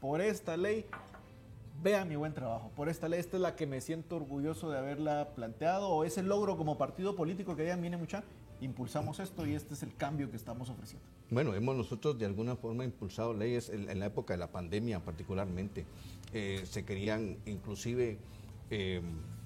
por 0.00 0.20
esta 0.20 0.56
ley, 0.56 0.84
vea 1.80 2.04
mi 2.04 2.16
buen 2.16 2.34
trabajo, 2.34 2.72
por 2.74 2.88
esta 2.88 3.08
ley, 3.08 3.20
esta 3.20 3.36
es 3.36 3.40
la 3.40 3.54
que 3.54 3.66
me 3.66 3.80
siento 3.80 4.16
orgulloso 4.16 4.68
de 4.68 4.78
haberla 4.78 5.28
planteado, 5.36 5.88
o 5.88 6.02
ese 6.02 6.24
logro 6.24 6.56
como 6.56 6.76
partido 6.76 7.14
político 7.14 7.54
que 7.54 7.64
ella 7.64 7.76
viene 7.76 7.96
mucha, 7.96 8.24
impulsamos 8.60 9.18
esto 9.20 9.46
y 9.46 9.54
este 9.54 9.74
es 9.74 9.82
el 9.82 9.94
cambio 9.94 10.30
que 10.30 10.36
estamos 10.36 10.68
ofreciendo? 10.70 11.06
Bueno, 11.30 11.54
hemos 11.54 11.76
nosotros 11.76 12.18
de 12.18 12.26
alguna 12.26 12.56
forma 12.56 12.84
impulsado 12.84 13.34
leyes 13.34 13.68
en, 13.68 13.98
la 13.98 14.06
época 14.06 14.34
de 14.34 14.38
la 14.38 14.50
pandemia 14.50 15.00
particularmente. 15.04 15.84
Eh, 16.32 16.62
se 16.64 16.84
querían 16.84 17.38
inclusive 17.46 18.18
eh, 18.70 19.00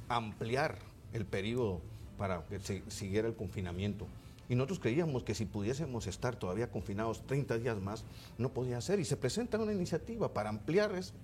ampliar 0.09 0.79
el 1.13 1.25
periodo 1.25 1.81
para 2.19 2.45
que 2.47 2.61
se 2.61 2.83
siguiera 2.89 3.29
el 3.29 3.35
confinamiento. 3.35 4.07
Y 4.49 4.57
nosotros 4.57 4.81
creíamos 4.81 5.23
que 5.23 5.35
si 5.35 5.47
pudiésemos 5.47 6.07
estar 6.09 6.37
todavía 6.37 6.71
confinados 6.71 7.25
30 7.27 7.59
días 7.59 7.81
más, 7.81 8.05
no 8.37 8.53
podía 8.53 8.81
ser. 8.81 8.99
Y 8.99 9.05
se 9.05 9.17
presenta 9.17 9.59
una 9.59 9.73
iniciativa 9.73 10.35
para 10.35 10.51
ampliar 10.51 10.93
eso. 10.95 11.15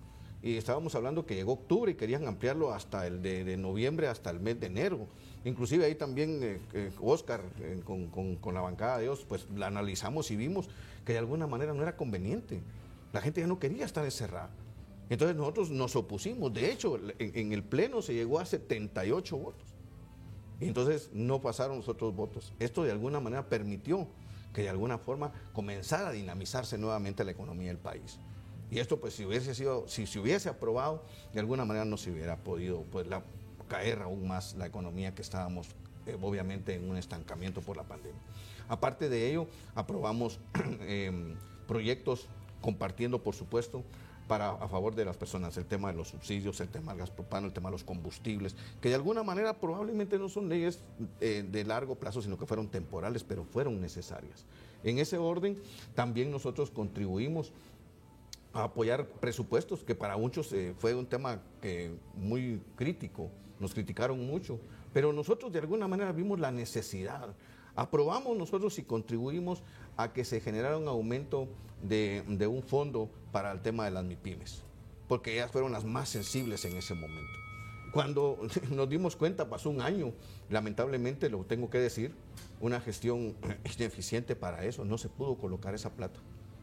Y 0.42 0.56
estábamos 0.56 0.94
hablando 0.94 1.26
que 1.26 1.34
llegó 1.34 1.52
octubre 1.52 1.92
y 1.92 1.94
querían 1.94 2.26
ampliarlo 2.26 2.72
hasta 2.72 3.06
el 3.06 3.22
de, 3.22 3.56
noviembre, 3.56 4.08
hasta 4.08 4.30
el 4.30 4.40
mes 4.40 4.60
de 4.60 4.66
enero. 4.66 5.08
Inclusive 5.44 5.84
ahí 5.84 5.94
también 5.94 6.40
eh, 6.42 6.60
eh, 6.72 6.90
Oscar, 7.00 7.42
eh, 7.60 7.80
con, 7.84 8.54
la 8.54 8.60
bancada 8.60 8.98
de 8.98 9.04
Dios, 9.04 9.24
pues 9.28 9.46
la 9.54 9.68
analizamos 9.68 10.30
y 10.30 10.36
vimos 10.36 10.68
que 11.04 11.12
de 11.12 11.18
alguna 11.18 11.46
manera 11.46 11.72
no 11.72 11.82
era 11.82 11.96
conveniente. 11.96 12.60
La 13.12 13.20
gente 13.20 13.40
ya 13.40 13.46
no 13.46 13.58
quería 13.58 13.84
estar 13.84 14.04
encerrada. 14.04 14.50
Entonces 15.08 15.36
nosotros 15.36 15.70
nos 15.70 15.96
opusimos. 15.96 16.52
De 16.52 16.70
hecho, 16.70 16.98
en 17.18 17.52
el 17.52 17.62
Pleno 17.62 18.02
se 18.02 18.14
llegó 18.14 18.38
a 18.38 18.44
78 18.44 19.36
votos. 19.36 19.66
Y 20.60 20.66
entonces 20.66 21.10
no 21.12 21.40
pasaron 21.40 21.78
los 21.78 21.88
otros 21.88 22.14
votos. 22.14 22.52
Esto 22.58 22.82
de 22.82 22.90
alguna 22.90 23.20
manera 23.20 23.48
permitió 23.48 24.08
que 24.52 24.62
de 24.62 24.68
alguna 24.70 24.98
forma 24.98 25.32
comenzara 25.52 26.08
a 26.08 26.12
dinamizarse 26.12 26.78
nuevamente 26.78 27.24
la 27.24 27.30
economía 27.30 27.68
del 27.68 27.78
país. 27.78 28.18
Y 28.70 28.78
esto 28.78 28.98
pues 28.98 29.14
si 29.14 29.24
hubiese 29.24 29.54
sido, 29.54 29.86
si 29.86 30.06
se 30.06 30.18
hubiese 30.18 30.48
aprobado, 30.48 31.04
de 31.32 31.40
alguna 31.40 31.64
manera 31.64 31.84
no 31.84 31.96
se 31.96 32.10
hubiera 32.10 32.36
podido 32.36 32.82
pues, 32.90 33.06
caer 33.68 34.02
aún 34.02 34.26
más 34.26 34.54
la 34.54 34.66
economía 34.66 35.14
que 35.14 35.22
estábamos 35.22 35.68
eh, 36.06 36.16
obviamente 36.20 36.74
en 36.74 36.88
un 36.88 36.96
estancamiento 36.96 37.60
por 37.60 37.76
la 37.76 37.82
pandemia. 37.82 38.20
Aparte 38.68 39.08
de 39.08 39.28
ello, 39.28 39.48
aprobamos 39.74 40.38
em, 40.86 41.34
proyectos 41.66 42.28
compartiendo, 42.60 43.22
por 43.22 43.34
supuesto, 43.34 43.82
para, 44.28 44.50
a 44.50 44.68
favor 44.68 44.94
de 44.94 45.04
las 45.04 45.16
personas, 45.16 45.56
el 45.56 45.66
tema 45.66 45.90
de 45.90 45.96
los 45.96 46.08
subsidios, 46.08 46.60
el 46.60 46.68
tema 46.68 46.92
del 46.92 47.00
gas 47.00 47.10
propano, 47.10 47.46
el 47.46 47.52
tema 47.52 47.68
de 47.68 47.72
los 47.72 47.84
combustibles, 47.84 48.56
que 48.80 48.88
de 48.88 48.96
alguna 48.96 49.22
manera 49.22 49.54
probablemente 49.54 50.18
no 50.18 50.28
son 50.28 50.48
leyes 50.48 50.80
eh, 51.20 51.44
de 51.48 51.64
largo 51.64 51.94
plazo, 51.96 52.22
sino 52.22 52.36
que 52.38 52.46
fueron 52.46 52.68
temporales, 52.68 53.22
pero 53.22 53.44
fueron 53.44 53.80
necesarias. 53.80 54.44
En 54.82 54.98
ese 54.98 55.18
orden, 55.18 55.60
también 55.94 56.30
nosotros 56.30 56.70
contribuimos 56.70 57.52
a 58.58 58.64
apoyar 58.64 59.06
presupuestos, 59.06 59.84
que 59.84 59.94
para 59.94 60.16
muchos 60.16 60.52
eh, 60.52 60.74
fue 60.78 60.94
un 60.94 61.06
tema 61.06 61.42
que 61.60 61.94
muy 62.14 62.62
crítico, 62.76 63.30
nos 63.58 63.72
criticaron 63.72 64.26
mucho, 64.26 64.60
pero 64.92 65.12
nosotros 65.12 65.52
de 65.52 65.58
alguna 65.58 65.88
manera 65.88 66.12
vimos 66.12 66.40
la 66.40 66.50
necesidad. 66.50 67.34
Aprobamos 67.74 68.36
nosotros 68.36 68.78
y 68.78 68.82
contribuimos 68.82 69.62
a 69.96 70.12
que 70.12 70.24
se 70.24 70.40
generara 70.40 70.78
un 70.78 70.88
aumento 70.88 71.48
de, 71.82 72.22
un 72.48 72.62
fondo 72.62 73.10
para 73.32 73.52
el 73.52 73.60
tema 73.60 73.84
de 73.84 73.90
las 73.90 74.04
MIPIMES. 74.04 74.62
porque 75.08 75.34
ellas 75.34 75.50
fueron 75.52 75.70
las 75.70 75.84
más 75.84 76.08
sensibles 76.08 76.64
en 76.64 76.76
ese 76.76 76.94
momento. 76.94 77.32
Cuando 77.92 78.38
nos 78.70 78.88
dimos 78.88 79.16
cuenta, 79.16 79.48
pasó 79.48 79.70
un 79.70 79.80
año, 79.80 80.12
lamentablemente 80.50 81.30
lo 81.30 81.44
tengo 81.44 81.70
que 81.70 81.78
decir, 81.78 82.14
una 82.60 82.80
gestión 82.80 83.34
ineficiente 83.78 84.34
para 84.34 84.64
eso, 84.64 84.84
no 84.84 84.98
se 84.98 85.08
pudo 85.08 85.36
colocar 85.36 85.74
esa 85.74 85.90
plata. 85.90 86.20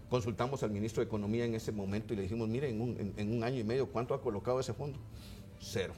Consultamos 0.10 0.64
al 0.64 0.72
ministro 0.72 1.02
de 1.02 1.08
Economía 1.08 1.46
en 1.46 1.56
ese 1.56 1.72
momento 1.72 2.14
y 2.14 2.18
le 2.18 2.24
dijimos, 2.24 2.48
mire, 2.48 2.70
en 2.70 2.82
un, 2.82 3.14
en 3.18 3.36
un 3.36 3.44
año 3.44 3.60
y 3.60 3.64
medio, 3.64 3.88
¿cuánto 3.88 4.14
ha 4.14 4.22
colocado 4.22 4.60
ese 4.60 4.74
fondo? 4.74 5.00
Cero 5.60 5.94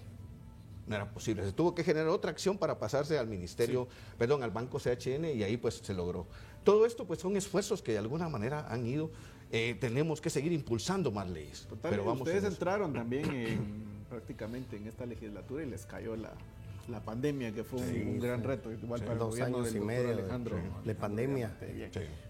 no 0.88 0.96
era 0.96 1.12
posible. 1.12 1.44
Se 1.44 1.52
tuvo 1.52 1.74
que 1.74 1.84
generar 1.84 2.10
otra 2.10 2.32
acción 2.32 2.58
para 2.58 2.78
pasarse 2.78 3.18
al 3.18 3.28
ministerio, 3.28 3.88
perdón, 4.18 4.44
al 4.44 4.52
banco 4.52 4.80
CHN 4.80 5.26
y 5.26 5.44
ahí 5.44 5.58
pues 5.58 5.76
se 5.76 5.94
logró. 5.94 6.28
Todo 6.64 6.86
esto 6.86 7.06
pues 7.06 7.20
son 7.20 7.36
esfuerzos 7.36 7.82
que 7.82 7.94
de 7.94 7.98
alguna 8.00 8.30
manera 8.30 8.68
han 8.70 8.86
ido, 8.86 9.12
eh, 9.52 9.76
tenemos 9.80 10.22
que 10.22 10.30
seguir 10.30 10.52
impulsando 10.52 11.12
más 11.12 11.30
leyes. 11.30 11.68
Pero 11.82 12.06
vamos 12.06 12.28
ustedes 12.28 12.44
entraron 12.44 12.94
también 12.94 13.32
en, 13.32 14.06
prácticamente 14.10 14.78
en 14.78 14.88
esta 14.88 15.06
legislatura 15.06 15.64
y 15.64 15.70
les 15.70 15.86
cayó 15.86 16.16
la, 16.16 16.34
la 16.88 17.02
pandemia, 17.02 17.52
que 17.52 17.64
fue 17.64 17.80
un, 17.80 18.20
gran 18.20 18.44
reto, 18.44 18.72
igual 18.72 19.02
para 19.02 19.16
dos 19.16 19.38
el 19.38 19.44
años 19.44 19.74
y 19.74 19.80
medio 19.80 20.12
Alejandro. 20.12 20.58
De, 20.84 20.96
pandemia. 20.96 21.58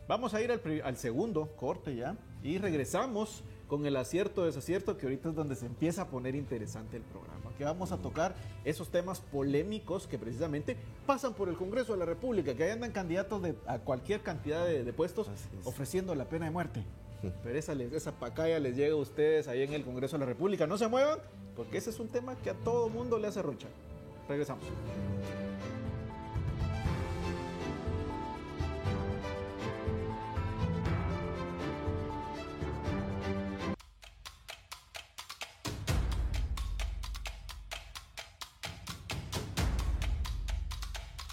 Vamos 0.08 0.34
a 0.34 0.42
ir 0.42 0.52
al, 0.52 0.62
al 0.84 0.98
segundo 0.98 1.48
corte 1.56 1.96
ya 1.96 2.16
y 2.44 2.58
regresamos 2.58 3.44
con 3.68 3.86
el 3.86 3.96
acierto 3.96 4.46
desacierto, 4.46 4.98
que 4.98 5.08
ahorita 5.08 5.30
es 5.30 5.36
donde 5.36 5.56
se 5.56 5.66
empieza 5.66 6.04
a 6.04 6.08
poner 6.08 6.36
interesante 6.36 6.98
el 6.98 7.04
programa, 7.04 7.52
que 7.58 7.64
vamos 7.64 7.92
a 7.92 7.98
tocar 7.98 8.36
esos 8.64 8.90
temas 8.90 9.22
polémicos 9.22 10.08
que 10.08 10.18
precisamente 10.18 10.78
pasan 11.06 11.34
por 11.34 11.50
el 11.50 11.56
Congreso 11.56 11.94
de 11.94 12.00
la 12.00 12.06
República, 12.06 12.54
que 12.54 12.64
ahí 12.64 12.72
andan 12.72 12.92
candidatos 12.92 13.42
de, 13.42 13.56
a 13.66 13.80
cualquier 13.80 14.22
cantidad 14.22 14.66
de, 14.66 14.94
puestos 14.94 15.30
ofreciendo 15.64 16.14
la 16.16 16.26
pena 16.26 16.46
de 16.46 16.52
muerte. 16.52 16.84
Pero 17.44 17.58
esa, 17.58 17.74
esa 17.74 18.12
pacaya 18.12 18.60
les 18.60 18.76
llega 18.76 18.94
a 18.94 18.98
ustedes 18.98 19.48
ahí 19.48 19.64
en 19.64 19.74
el 19.74 19.84
Congreso 19.84 20.16
de 20.16 20.20
la 20.20 20.26
República. 20.28 20.68
No 20.68 20.78
se 20.78 20.88
muevan, 20.88 21.18
porque 21.56 21.80
ese 21.80 21.90
es 21.90 22.00
un 22.00 22.10
tema 22.10 22.36
que 22.36 22.52
a 22.52 22.54
todo 22.54 22.88
mundo 22.90 23.18
le 23.18 23.28
hace 23.28 23.42
rocha. 23.42 23.68
Regresamos. 24.28 24.66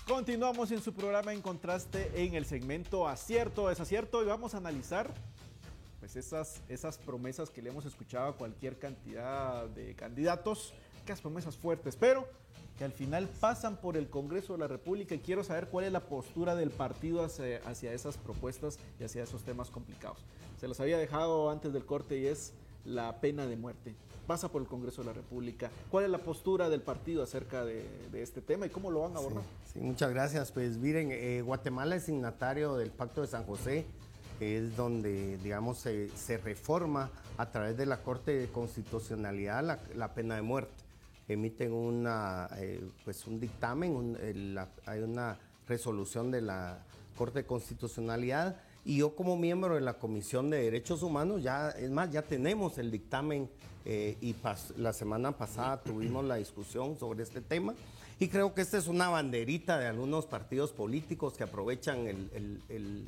Continuamos 0.06 0.70
en 0.70 0.82
su 0.82 0.92
programa 0.92 1.32
En 1.32 1.40
Contraste 1.40 2.12
en 2.14 2.34
el 2.34 2.44
segmento 2.44 3.08
Acierto, 3.08 3.68
Desacierto 3.68 4.22
y 4.22 4.26
vamos 4.26 4.54
a 4.54 4.58
analizar 4.58 5.10
pues 6.00 6.16
esas, 6.16 6.60
esas 6.68 6.98
promesas 6.98 7.48
que 7.48 7.62
le 7.62 7.70
hemos 7.70 7.86
escuchado 7.86 8.28
a 8.28 8.36
cualquier 8.36 8.78
cantidad 8.78 9.66
de 9.68 9.94
candidatos, 9.94 10.74
que 11.06 11.14
promesas 11.16 11.56
fuertes, 11.56 11.96
pero 11.96 12.28
que 12.82 12.86
al 12.86 12.92
final 12.92 13.28
pasan 13.38 13.76
por 13.76 13.96
el 13.96 14.10
Congreso 14.10 14.54
de 14.54 14.58
la 14.58 14.66
República 14.66 15.14
y 15.14 15.20
quiero 15.20 15.44
saber 15.44 15.68
cuál 15.68 15.84
es 15.84 15.92
la 15.92 16.00
postura 16.00 16.56
del 16.56 16.70
partido 16.70 17.22
hacia, 17.22 17.92
esas 17.92 18.16
propuestas 18.16 18.76
y 18.98 19.04
hacia 19.04 19.22
esos 19.22 19.44
temas 19.44 19.70
complicados. 19.70 20.18
Se 20.60 20.66
los 20.66 20.80
había 20.80 20.98
dejado 20.98 21.48
antes 21.48 21.72
del 21.72 21.86
corte 21.86 22.18
y 22.18 22.26
es 22.26 22.54
la 22.84 23.20
pena 23.20 23.46
de 23.46 23.56
muerte 23.56 23.94
pasa 24.26 24.48
por 24.48 24.62
el 24.62 24.68
Congreso 24.68 25.02
de 25.02 25.08
la 25.08 25.12
República. 25.12 25.70
¿Cuál 25.90 26.06
es 26.06 26.10
la 26.10 26.18
postura 26.18 26.68
del 26.68 26.80
partido 26.80 27.22
acerca 27.22 27.64
de, 27.64 27.84
este 28.14 28.40
tema 28.40 28.66
y 28.66 28.70
cómo 28.70 28.90
lo 28.90 29.02
van 29.02 29.14
a 29.14 29.18
abordar? 29.18 29.42
Sí, 29.72 29.78
muchas 29.80 30.10
gracias. 30.10 30.50
Pues 30.50 30.76
miren, 30.78 31.10
eh, 31.12 31.42
Guatemala 31.42 31.96
es 31.96 32.04
signatario 32.04 32.76
del 32.76 32.90
Pacto 32.90 33.20
de 33.20 33.26
San 33.26 33.44
José, 33.44 33.84
que 34.38 34.58
es 34.58 34.76
donde, 34.76 35.38
digamos, 35.38 35.78
se, 35.78 36.38
reforma 36.38 37.10
a 37.36 37.50
través 37.50 37.76
de 37.76 37.84
la 37.86 38.02
Corte 38.02 38.32
de 38.32 38.48
Constitucionalidad 38.48 39.78
la, 39.94 40.14
pena 40.14 40.36
de 40.36 40.42
muerte. 40.42 40.81
Emiten 41.32 42.04
eh, 42.56 42.80
pues 43.04 43.26
un 43.26 43.40
dictamen, 43.40 44.16
hay 44.86 45.00
una 45.00 45.38
resolución 45.66 46.30
de 46.30 46.42
la 46.42 46.84
Corte 47.16 47.40
de 47.40 47.46
Constitucionalidad. 47.46 48.56
Y 48.84 48.98
yo 48.98 49.14
como 49.14 49.36
miembro 49.36 49.76
de 49.76 49.80
la 49.80 49.94
Comisión 49.94 50.50
de 50.50 50.62
Derechos 50.62 51.02
Humanos, 51.02 51.42
ya, 51.42 51.70
es 51.70 51.90
más, 51.90 52.10
ya 52.10 52.22
tenemos 52.22 52.78
el 52.78 52.90
dictamen 52.90 53.48
eh, 53.84 54.16
y 54.20 54.34
la 54.76 54.92
semana 54.92 55.36
pasada 55.36 55.80
tuvimos 55.82 56.24
la 56.24 56.36
discusión 56.36 56.98
sobre 56.98 57.22
este 57.22 57.40
tema. 57.40 57.74
Y 58.18 58.28
creo 58.28 58.54
que 58.54 58.60
esta 58.60 58.78
es 58.78 58.86
una 58.86 59.08
banderita 59.08 59.78
de 59.78 59.86
algunos 59.86 60.26
partidos 60.26 60.72
políticos 60.72 61.34
que 61.34 61.44
aprovechan 61.44 62.28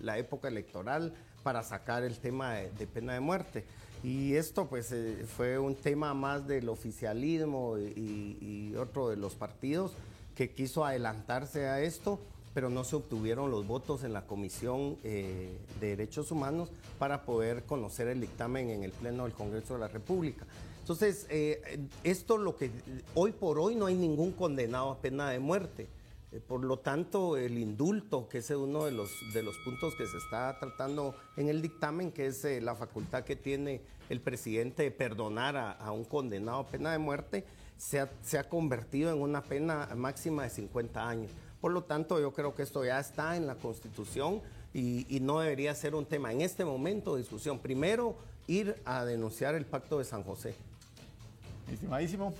la 0.01 0.19
época 0.19 0.49
electoral 0.49 1.15
para 1.45 1.63
sacar 1.63 2.03
el 2.03 2.19
tema 2.19 2.55
de, 2.55 2.87
pena 2.89 3.13
de 3.13 3.21
muerte. 3.21 3.65
Y 4.03 4.35
esto 4.35 4.67
pues 4.67 4.91
eh, 4.91 5.25
fue 5.37 5.59
un 5.59 5.77
tema 5.77 6.13
más 6.15 6.49
del 6.49 6.69
oficialismo 6.69 7.79
y, 7.79 8.75
otro 8.77 9.09
de 9.09 9.17
los 9.17 9.37
partidos 9.37 9.93
que 10.35 10.51
quiso 10.51 10.85
adelantarse 10.85 11.69
a 11.69 11.81
esto 11.81 12.19
pero 12.55 12.71
no 12.71 12.85
se 12.85 12.95
obtuvieron 12.95 13.51
los 13.51 13.67
votos 13.67 14.05
en 14.05 14.13
la 14.13 14.27
Comisión 14.29 14.97
eh, 15.03 15.59
de 15.81 15.89
Derechos 15.89 16.31
Humanos 16.31 16.71
para 17.01 17.23
poder 17.23 17.65
conocer 17.65 18.07
el 18.07 18.21
dictamen 18.21 18.71
en 18.71 18.85
el 18.85 18.93
Pleno 18.93 19.25
del 19.25 19.33
Congreso 19.33 19.75
de 19.75 19.81
la 19.81 19.89
República. 19.89 20.47
Entonces, 20.79 21.27
eh, 21.31 21.81
esto 22.05 22.39
lo 22.39 22.57
que 22.57 22.71
hoy 23.17 23.33
por 23.33 23.59
hoy 23.59 23.75
no 23.75 23.87
hay 23.87 23.97
ningún 23.97 24.31
condenado 24.31 24.91
a 24.91 24.99
pena 24.99 25.31
de 25.31 25.41
muerte. 25.41 25.89
Eh, 26.35 26.40
por 26.40 26.64
lo 26.64 26.79
tanto, 26.79 27.37
el 27.37 27.57
indulto, 27.57 28.29
que 28.29 28.38
es 28.38 28.51
uno 28.51 28.85
de 28.85 28.92
los, 28.92 29.11
de 29.33 29.42
los 29.42 29.57
puntos 29.59 29.94
que 29.94 30.07
se 30.07 30.18
está 30.18 30.59
tratando 30.59 31.14
en 31.37 31.49
el 31.49 31.62
dictamen, 31.62 32.11
que 32.11 32.27
es 32.27 32.44
la 32.61 32.75
facultad 32.75 33.25
que 33.25 33.37
tiene 33.37 33.81
el 34.11 34.20
presidente 34.20 34.83
de 34.83 34.90
perdonar 34.90 35.57
a, 35.57 35.92
un 35.92 36.05
condenado 36.05 36.59
a 36.59 36.66
pena 36.66 36.92
de 36.92 36.99
muerte, 36.99 37.44
se 37.79 38.01
ha, 38.01 38.11
se 38.23 38.38
ha 38.38 38.49
convertido 38.49 39.12
en 39.12 39.20
una 39.20 39.42
pena 39.42 39.88
máxima 39.97 40.42
de 40.42 40.51
50 40.51 41.09
años. 41.09 41.31
Por 41.61 41.73
lo 41.73 41.85
tanto, 41.85 42.20
yo 42.20 42.33
creo 42.33 42.55
que 42.55 42.62
esto 42.62 42.85
ya 42.85 43.01
está 43.01 43.37
en 43.37 43.47
la 43.47 43.55
Constitución 43.55 44.42
y, 44.75 45.20
no 45.20 45.38
debería 45.40 45.75
ser 45.75 45.94
un 45.94 46.05
tema 46.05 46.33
en 46.33 46.40
este 46.40 46.64
momento 46.64 47.14
de 47.14 47.23
discusión. 47.23 47.61
Primero, 47.61 48.16
ir 48.49 48.77
a 48.85 49.05
denunciar 49.05 49.55
el 49.55 49.64
pacto 49.64 49.99
de 49.99 50.05
San 50.05 50.25
José. 50.25 50.55
Estimadísimo, 51.73 52.35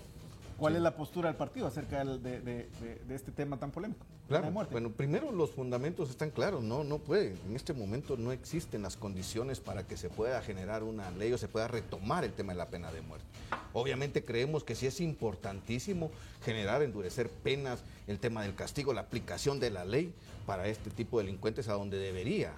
¿cuál 0.57 0.77
es 0.77 0.83
la 0.83 0.97
postura 0.97 1.29
del 1.29 1.37
partido 1.37 1.67
acerca 1.67 2.05
de, 2.05 2.69
este 3.11 3.33
tema 3.33 3.59
tan 3.59 3.71
polémico? 3.71 4.07
Claro, 4.29 4.51
bueno, 4.51 4.91
primero 4.91 5.31
los 5.33 5.51
fundamentos 5.51 6.11
están 6.11 6.31
claros, 6.31 6.63
no, 6.63 6.83
no 6.83 6.99
puede, 6.99 7.35
en 7.47 7.57
este 7.57 7.73
momento 7.73 8.17
no 8.17 8.33
existen 8.33 8.83
las 8.83 8.97
condiciones 8.97 9.61
para 9.61 9.87
que 9.87 9.97
se 9.97 10.09
pueda 10.09 10.41
generar 10.41 10.83
una 10.83 11.11
ley 11.11 11.33
o 11.33 11.39
se 11.39 11.49
pueda 11.49 11.69
retomar 11.69 12.25
el 12.25 12.33
tema 12.33 12.53
de 12.53 12.59
la 12.59 12.69
pena 12.69 12.91
de 12.91 13.03
muerte. 13.03 13.27
Obviamente 13.73 14.25
creemos 14.25 14.65
que 14.65 14.75
sí 14.75 14.87
es 14.87 15.01
importantísimo 15.01 16.11
generar, 16.43 16.83
endurecer 16.83 17.29
penas, 17.29 17.83
el 18.07 18.19
tema 18.19 18.43
del 18.43 18.55
castigo, 18.55 18.95
la 18.95 19.03
aplicación 19.03 19.61
de 19.61 19.71
la 19.71 19.85
ley 19.85 20.15
para 20.47 20.69
este 20.69 20.91
tipo 20.91 21.19
de 21.19 21.25
delincuentes 21.25 21.69
a 21.69 21.75
donde 21.75 21.99
debería 21.99 22.53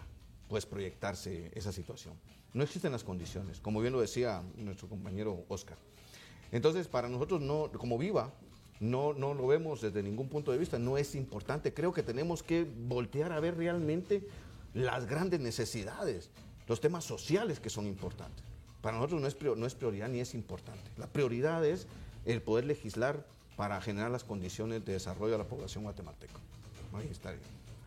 pues 0.48 0.66
proyectarse 0.66 1.50
esa 1.54 1.72
situación. 1.72 2.14
No 2.52 2.62
existen 2.62 2.92
las 2.92 3.04
condiciones, 3.04 3.60
como 3.60 3.80
bien 3.80 3.92
lo 3.92 4.00
decía 4.00 4.42
nuestro 4.56 4.88
compañero 4.88 5.44
Oscar. 5.48 5.76
Entonces, 6.52 6.88
para 6.88 7.08
nosotros 7.08 7.40
no, 7.40 7.70
como 7.72 7.98
viva, 7.98 8.32
no, 8.80 9.12
no 9.14 9.34
lo 9.34 9.46
vemos 9.46 9.80
desde 9.80 10.02
ningún 10.02 10.28
punto 10.28 10.52
de 10.52 10.58
vista, 10.58 10.78
no 10.78 10.98
es 10.98 11.14
importante. 11.14 11.72
Creo 11.72 11.92
que 11.92 12.02
tenemos 12.02 12.42
que 12.42 12.64
voltear 12.64 13.32
a 13.32 13.40
ver 13.40 13.56
realmente 13.56 14.26
las 14.74 15.06
grandes 15.06 15.40
necesidades, 15.40 16.30
los 16.68 16.80
temas 16.80 17.04
sociales 17.04 17.60
que 17.60 17.70
son 17.70 17.86
importantes. 17.86 18.44
Para 18.82 18.98
nosotros 18.98 19.20
no 19.20 19.26
es, 19.26 19.56
no 19.56 19.66
es 19.66 19.74
prioridad 19.74 20.08
ni 20.08 20.20
es 20.20 20.34
importante. 20.34 20.90
La 20.96 21.06
prioridad 21.06 21.64
es 21.64 21.86
el 22.24 22.42
poder 22.42 22.66
legislar 22.66 23.24
para 23.56 23.80
generar 23.80 24.10
las 24.10 24.24
condiciones 24.24 24.84
de 24.84 24.92
desarrollo 24.92 25.32
de 25.32 25.38
la 25.38 25.48
población 25.48 25.84
guatemalteca. 25.84 26.34
Ahí 26.92 27.08
estaría. 27.10 27.40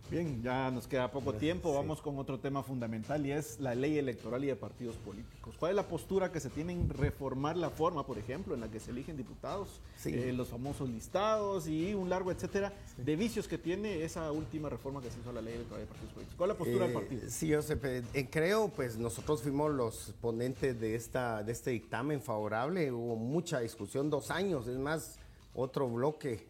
Bien, 0.10 0.42
ya 0.42 0.72
nos 0.72 0.88
queda 0.88 1.12
poco 1.12 1.34
tiempo. 1.34 1.72
Vamos 1.72 2.02
con 2.02 2.18
otro 2.18 2.40
tema 2.40 2.64
fundamental 2.64 3.24
y 3.28 3.32
es 3.32 3.60
la 3.60 3.76
ley 3.76 4.00
electoral 4.00 4.44
y 4.44 4.48
de 4.48 4.56
partidos 4.56 4.96
políticos. 4.96 5.56
¿Cuál 5.60 5.74
es 5.74 5.76
la 5.76 5.88
postura 5.88 6.32
que 6.32 6.40
se 6.40 6.50
tiene 6.50 6.74
en 6.74 6.90
reformar 6.90 7.56
la 7.56 7.70
forma, 7.70 8.04
por 8.08 8.18
ejemplo, 8.18 8.56
en 8.56 8.62
la 8.62 8.72
que 8.72 8.80
se 8.80 8.90
eligen 8.90 9.18
diputados, 9.18 9.82
eh, 10.06 10.34
los 10.36 10.48
famosos 10.48 10.90
listados 10.90 11.68
y 11.68 11.94
un 11.94 12.10
largo 12.10 12.32
etcétera 12.32 12.74
de 12.98 13.16
vicios 13.16 13.48
que 13.48 13.60
tiene 13.60 14.04
esa 14.04 14.32
última 14.32 14.68
reforma 14.68 15.00
que 15.00 15.12
se 15.12 15.20
hizo 15.20 15.30
a 15.30 15.34
la 15.34 15.42
ley 15.44 15.54
electoral 15.54 15.84
y 15.84 15.86
de 15.86 15.90
partidos 15.90 16.14
políticos? 16.14 16.38
¿Cuál 16.38 16.50
es 16.50 16.56
la 16.56 16.58
postura 16.58 16.86
del 16.88 16.92
eh, 16.92 17.00
partido? 17.00 17.22
Sí, 17.30 17.48
yo 17.48 17.62
sé, 17.62 17.78
eh, 17.84 18.28
creo, 18.32 18.70
pues 18.70 18.98
nosotros 18.98 19.44
fuimos 19.44 19.72
los 19.72 20.16
ponentes 20.20 20.80
de, 20.80 20.96
esta, 20.96 21.44
de 21.44 21.52
este 21.52 21.70
dictamen 21.70 22.20
favorable. 22.20 22.92
Hubo 22.92 23.16
mucha 23.16 23.60
discusión, 23.60 24.10
dos 24.10 24.32
años, 24.32 24.66
es 24.68 24.80
más, 24.80 25.20
otro 25.54 25.88
bloque 25.88 26.48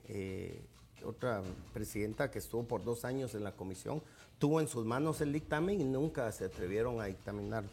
otra 1.05 1.41
presidenta 1.73 2.31
que 2.31 2.39
estuvo 2.39 2.63
por 2.63 2.83
dos 2.83 3.05
años 3.05 3.35
en 3.35 3.43
la 3.43 3.51
comisión, 3.51 4.01
tuvo 4.37 4.61
en 4.61 4.67
sus 4.67 4.85
manos 4.85 5.21
el 5.21 5.33
dictamen 5.33 5.81
y 5.81 5.83
nunca 5.83 6.31
se 6.31 6.45
atrevieron 6.45 7.01
a 7.01 7.05
dictaminarlo. 7.05 7.69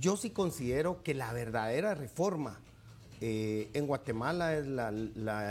Yo 0.00 0.16
sí 0.16 0.30
considero 0.30 1.02
que 1.02 1.14
la 1.14 1.32
verdadera 1.32 1.94
reforma 1.94 2.58
eh, 3.20 3.70
en 3.72 3.86
Guatemala 3.86 4.56
es 4.56 4.66
la, 4.66 4.90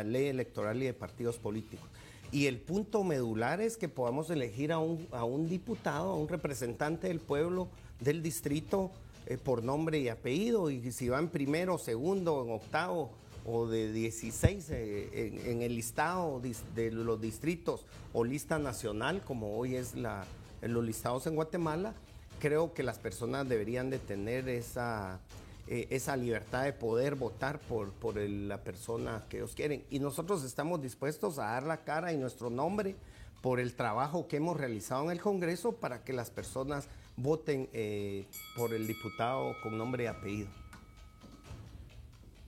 ley 0.03 0.27
electoral 0.27 0.81
y 0.81 0.85
de 0.85 0.93
partidos 0.93 1.37
políticos. 1.37 1.87
Y 2.31 2.45
el 2.45 2.57
punto 2.57 3.03
medular 3.03 3.61
es 3.61 3.77
que 3.77 3.89
podamos 3.89 4.29
elegir 4.29 4.71
a 4.71 4.79
un, 4.79 5.07
a 5.11 5.23
un 5.23 5.49
diputado, 5.49 6.11
a 6.11 6.15
un 6.15 6.27
representante 6.27 7.07
del 7.07 7.19
pueblo, 7.19 7.67
del 7.99 8.21
distrito, 8.21 8.91
eh, 9.25 9.37
por 9.37 9.63
nombre 9.63 9.99
y 9.99 10.09
apellido, 10.09 10.69
y 10.69 10.91
si 10.91 11.09
van 11.09 11.29
primero, 11.29 11.77
segundo, 11.77 12.43
en 12.43 12.51
octavo 12.51 13.11
o 13.45 13.67
de 13.67 13.91
16 13.91 14.69
eh, 14.69 15.41
en, 15.45 15.62
el 15.62 15.75
listado 15.75 16.41
de 16.75 16.91
los 16.91 17.19
distritos 17.19 17.86
o 18.13 18.23
lista 18.23 18.60
nacional, 18.60 19.21
como 19.21 19.58
hoy 19.58 19.75
es 19.75 19.95
la, 19.95 20.25
en 20.62 20.73
los 20.73 20.84
listados 20.84 21.27
en 21.27 21.36
Guatemala, 21.36 21.93
creo 22.39 22.73
que 22.73 22.84
las 22.84 22.99
personas 22.99 23.47
deberían 23.47 23.89
de 23.89 23.99
tener 23.99 24.49
esa, 24.49 25.19
eh, 25.67 25.88
esa 25.89 26.17
libertad 26.17 26.63
de 26.63 26.73
poder 26.73 27.15
votar 27.15 27.60
por, 27.60 27.91
por 27.91 28.17
la 28.17 28.63
persona 28.63 29.23
que 29.30 29.38
ellos 29.38 29.54
quieren. 29.56 29.84
Y 29.89 29.99
nosotros 29.99 30.43
estamos 30.43 30.82
dispuestos 30.82 31.39
a 31.39 31.45
dar 31.45 31.63
la 31.63 31.84
cara 31.84 32.12
y 32.13 32.17
nuestro 32.17 32.49
nombre 32.49 32.95
por 33.41 33.60
el 33.60 33.73
trabajo 33.73 34.27
que 34.27 34.38
hemos 34.38 34.58
realizado 34.58 35.06
en 35.06 35.12
el 35.12 35.21
Congreso 35.21 35.73
para 35.73 36.04
que 36.04 36.13
las 36.13 36.30
personas 36.30 36.88
voten 37.17 37.69
eh, 37.73 38.25
por 38.56 38.73
el 38.73 38.88
diputado 38.88 39.56
con 39.63 39.77
nombre 39.77 40.04
y 40.04 40.08
apellido. 40.08 40.49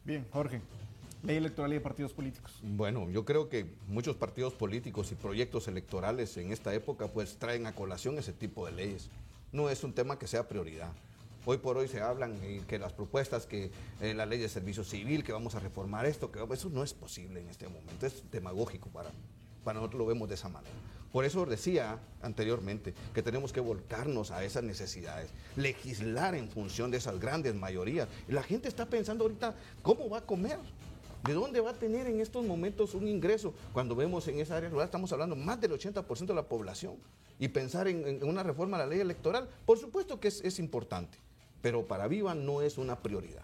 Bien, 0.06 0.25
Jorge. 0.32 0.62
Ley 1.23 1.38
electoral 1.38 1.71
y 1.71 1.75
de 1.75 1.81
partidos 1.81 2.12
políticos. 2.12 2.59
Bueno, 2.62 3.09
yo 3.09 3.23
creo 3.23 3.47
que 3.47 3.65
muchos 3.88 4.17
partidos 4.17 4.53
políticos 4.53 5.09
y 5.13 5.15
proyectos 5.15 5.69
electorales 5.69 6.36
en 6.36 6.51
esta 6.51 6.73
época 6.73 7.07
pues 7.07 7.38
traen 7.38 7.65
a 7.65 7.73
colación 7.73 8.17
ese 8.17 8.33
tipo 8.33 8.65
de 8.65 8.73
leyes. 8.73 9.09
No 9.53 9.69
es 9.69 9.86
un 9.86 9.93
tema 9.93 10.19
que 10.19 10.27
sea 10.27 10.49
prioridad. 10.49 10.91
Hoy 11.45 11.59
por 11.59 11.77
hoy 11.77 11.88
se 11.88 12.01
hablan 12.01 12.38
que 12.67 12.77
las 12.77 12.91
propuestas, 12.91 13.45
que 13.45 13.71
eh, 14.01 14.13
la 14.13 14.25
ley 14.25 14.38
de 14.38 14.49
servicio 14.49 14.83
civil, 14.83 15.23
que 15.23 15.31
vamos 15.31 15.55
a 15.55 15.62
reformar 15.62 16.05
esto, 16.05 16.29
que 16.29 16.43
eso 16.53 16.69
no 16.69 16.83
es 16.83 16.93
posible 16.93 17.39
en 17.39 17.47
este 17.47 17.69
momento, 17.69 18.05
es 18.05 18.29
demagógico 18.29 18.89
para, 18.89 19.09
para 19.63 19.79
nosotros 19.79 19.99
lo 19.99 20.05
vemos 20.05 20.27
de 20.27 20.36
esa 20.36 20.49
manera. 20.49 20.75
Por 21.13 21.23
eso 21.23 21.45
decía 21.45 21.99
anteriormente 22.21 22.93
que 23.13 23.21
tenemos 23.21 23.53
que 23.53 23.62
volcarnos 23.62 24.31
a 24.31 24.43
esas 24.43 24.63
necesidades, 24.63 25.31
legislar 25.55 26.36
en 26.36 26.49
función 26.49 26.91
de 26.91 26.97
esas 26.97 27.17
grandes 27.19 27.55
mayorías. 27.55 28.09
La 28.27 28.43
gente 28.43 28.67
está 28.67 28.88
pensando 28.88 29.23
ahorita, 29.23 29.55
¿cómo 29.81 30.09
va 30.09 30.17
a 30.17 30.25
comer? 30.25 30.59
¿De 31.23 31.33
dónde 31.33 31.62
va 31.62 31.69
a 31.69 31.73
tener 31.73 32.05
en 32.07 32.19
estos 32.19 32.45
momentos 32.45 32.93
un 32.93 33.07
ingreso? 33.07 33.53
Cuando 33.71 33.95
vemos 33.95 34.27
en 34.27 34.39
esa 34.39 34.57
área 34.57 34.69
rural, 34.69 34.86
estamos 34.86 35.12
hablando 35.13 35.38
más 35.38 35.59
del 35.62 35.71
80% 35.71 36.25
de 36.25 36.33
la 36.33 36.43
población. 36.43 36.97
Y 37.39 37.47
pensar 37.47 37.88
en, 37.88 38.21
una 38.25 38.43
reforma 38.43 38.75
a 38.75 38.81
la 38.81 38.88
ley 38.88 38.99
electoral, 38.99 39.47
por 39.65 39.79
supuesto 39.79 40.19
que 40.19 40.27
es, 40.27 40.59
importante, 40.59 41.17
pero 41.62 41.86
para 41.86 42.07
Viva 42.07 42.36
no 42.36 42.62
es 42.62 42.77
una 42.77 42.97
prioridad. 42.99 43.43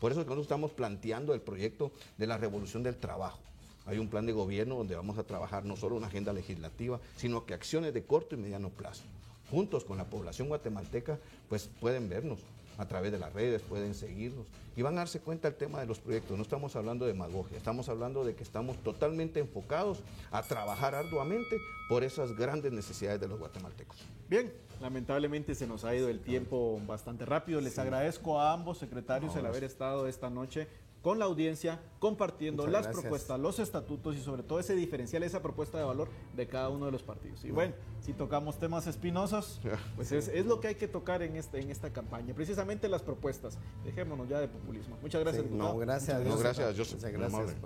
Por 0.00 0.10
eso 0.10 0.20
es 0.20 0.24
que 0.24 0.30
nosotros 0.30 0.46
estamos 0.46 0.70
planteando 0.70 1.34
el 1.34 1.42
proyecto 1.42 1.92
de 2.16 2.26
la 2.26 2.38
revolución 2.38 2.82
del 2.82 2.96
trabajo. 2.96 3.40
Hay 3.84 3.98
un 3.98 4.08
plan 4.08 4.24
de 4.24 4.32
gobierno 4.32 4.76
donde 4.76 4.96
vamos 4.96 5.18
a 5.18 5.24
trabajar 5.24 5.66
no 5.66 5.76
solo 5.76 5.96
una 5.96 6.06
agenda 6.06 6.32
legislativa, 6.32 6.98
sino 7.16 7.44
que 7.44 7.52
acciones 7.52 7.92
de 7.92 8.04
corto 8.04 8.36
y 8.36 8.38
mediano 8.38 8.70
plazo. 8.70 9.02
Juntos 9.50 9.84
con 9.84 9.98
la 9.98 10.04
población 10.04 10.48
guatemalteca, 10.48 11.18
pues 11.48 11.68
pueden 11.80 12.08
vernos 12.08 12.38
a 12.78 12.86
través 12.86 13.12
de 13.12 13.18
las 13.18 13.32
redes, 13.32 13.60
pueden 13.62 13.94
seguirnos 13.94 14.46
y 14.76 14.82
van 14.82 14.94
a 14.94 15.00
darse 15.00 15.20
cuenta 15.20 15.48
del 15.48 15.58
tema 15.58 15.80
de 15.80 15.86
los 15.86 15.98
proyectos. 15.98 16.36
No 16.36 16.42
estamos 16.42 16.76
hablando 16.76 17.04
de 17.04 17.12
demagogia, 17.12 17.56
estamos 17.56 17.88
hablando 17.88 18.24
de 18.24 18.34
que 18.34 18.44
estamos 18.44 18.76
totalmente 18.78 19.40
enfocados 19.40 19.98
a 20.30 20.42
trabajar 20.42 20.94
arduamente 20.94 21.58
por 21.88 22.04
esas 22.04 22.36
grandes 22.36 22.72
necesidades 22.72 23.20
de 23.20 23.28
los 23.28 23.38
guatemaltecos. 23.38 23.98
Bien, 24.28 24.52
lamentablemente 24.80 25.54
se 25.54 25.66
nos 25.66 25.84
ha 25.84 25.94
ido 25.94 26.08
el 26.08 26.20
tiempo 26.20 26.80
bastante 26.86 27.26
rápido. 27.26 27.60
Les 27.60 27.78
agradezco 27.78 28.40
a 28.40 28.52
ambos 28.52 28.78
secretarios 28.78 29.34
el 29.36 29.46
haber 29.46 29.64
estado 29.64 30.06
esta 30.06 30.30
noche 30.30 30.68
con 31.08 31.18
la 31.18 31.24
audiencia, 31.24 31.80
compartiendo 32.00 32.66
las 32.66 32.86
propuestas, 32.86 33.40
los 33.40 33.58
estatutos 33.60 34.14
y 34.14 34.20
sobre 34.20 34.42
todo 34.42 34.60
ese 34.60 34.74
diferencial, 34.74 35.22
esa 35.22 35.40
propuesta 35.40 35.78
de 35.78 35.84
valor 35.84 36.10
de 36.36 36.46
cada 36.46 36.68
uno 36.68 36.84
de 36.84 36.92
los 36.92 37.02
partidos. 37.02 37.42
Y 37.46 37.50
bueno, 37.50 37.72
si 38.02 38.12
tocamos 38.12 38.58
temas 38.58 38.86
espinosos, 38.86 39.58
pues 39.96 40.12
es, 40.12 40.44
lo 40.44 40.60
que 40.60 40.68
hay 40.68 40.74
que 40.74 40.86
tocar 40.86 41.22
en, 41.22 41.36
este, 41.36 41.62
en 41.62 41.70
esta 41.70 41.94
campaña, 41.94 42.34
precisamente 42.34 42.90
las 42.90 43.00
propuestas. 43.00 43.56
Dejémonos 43.86 44.28
ya 44.28 44.38
de 44.38 44.48
populismo. 44.48 44.98
Muchas 45.00 45.22
gracias. 45.22 45.46
no, 45.50 45.78
gracias. 45.78 46.22
gracias, 46.22 46.76
Muchas 46.76 47.10
gracias 47.10 47.56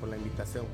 por 0.00 0.08
la 0.08 0.16
invitación. 0.16 0.66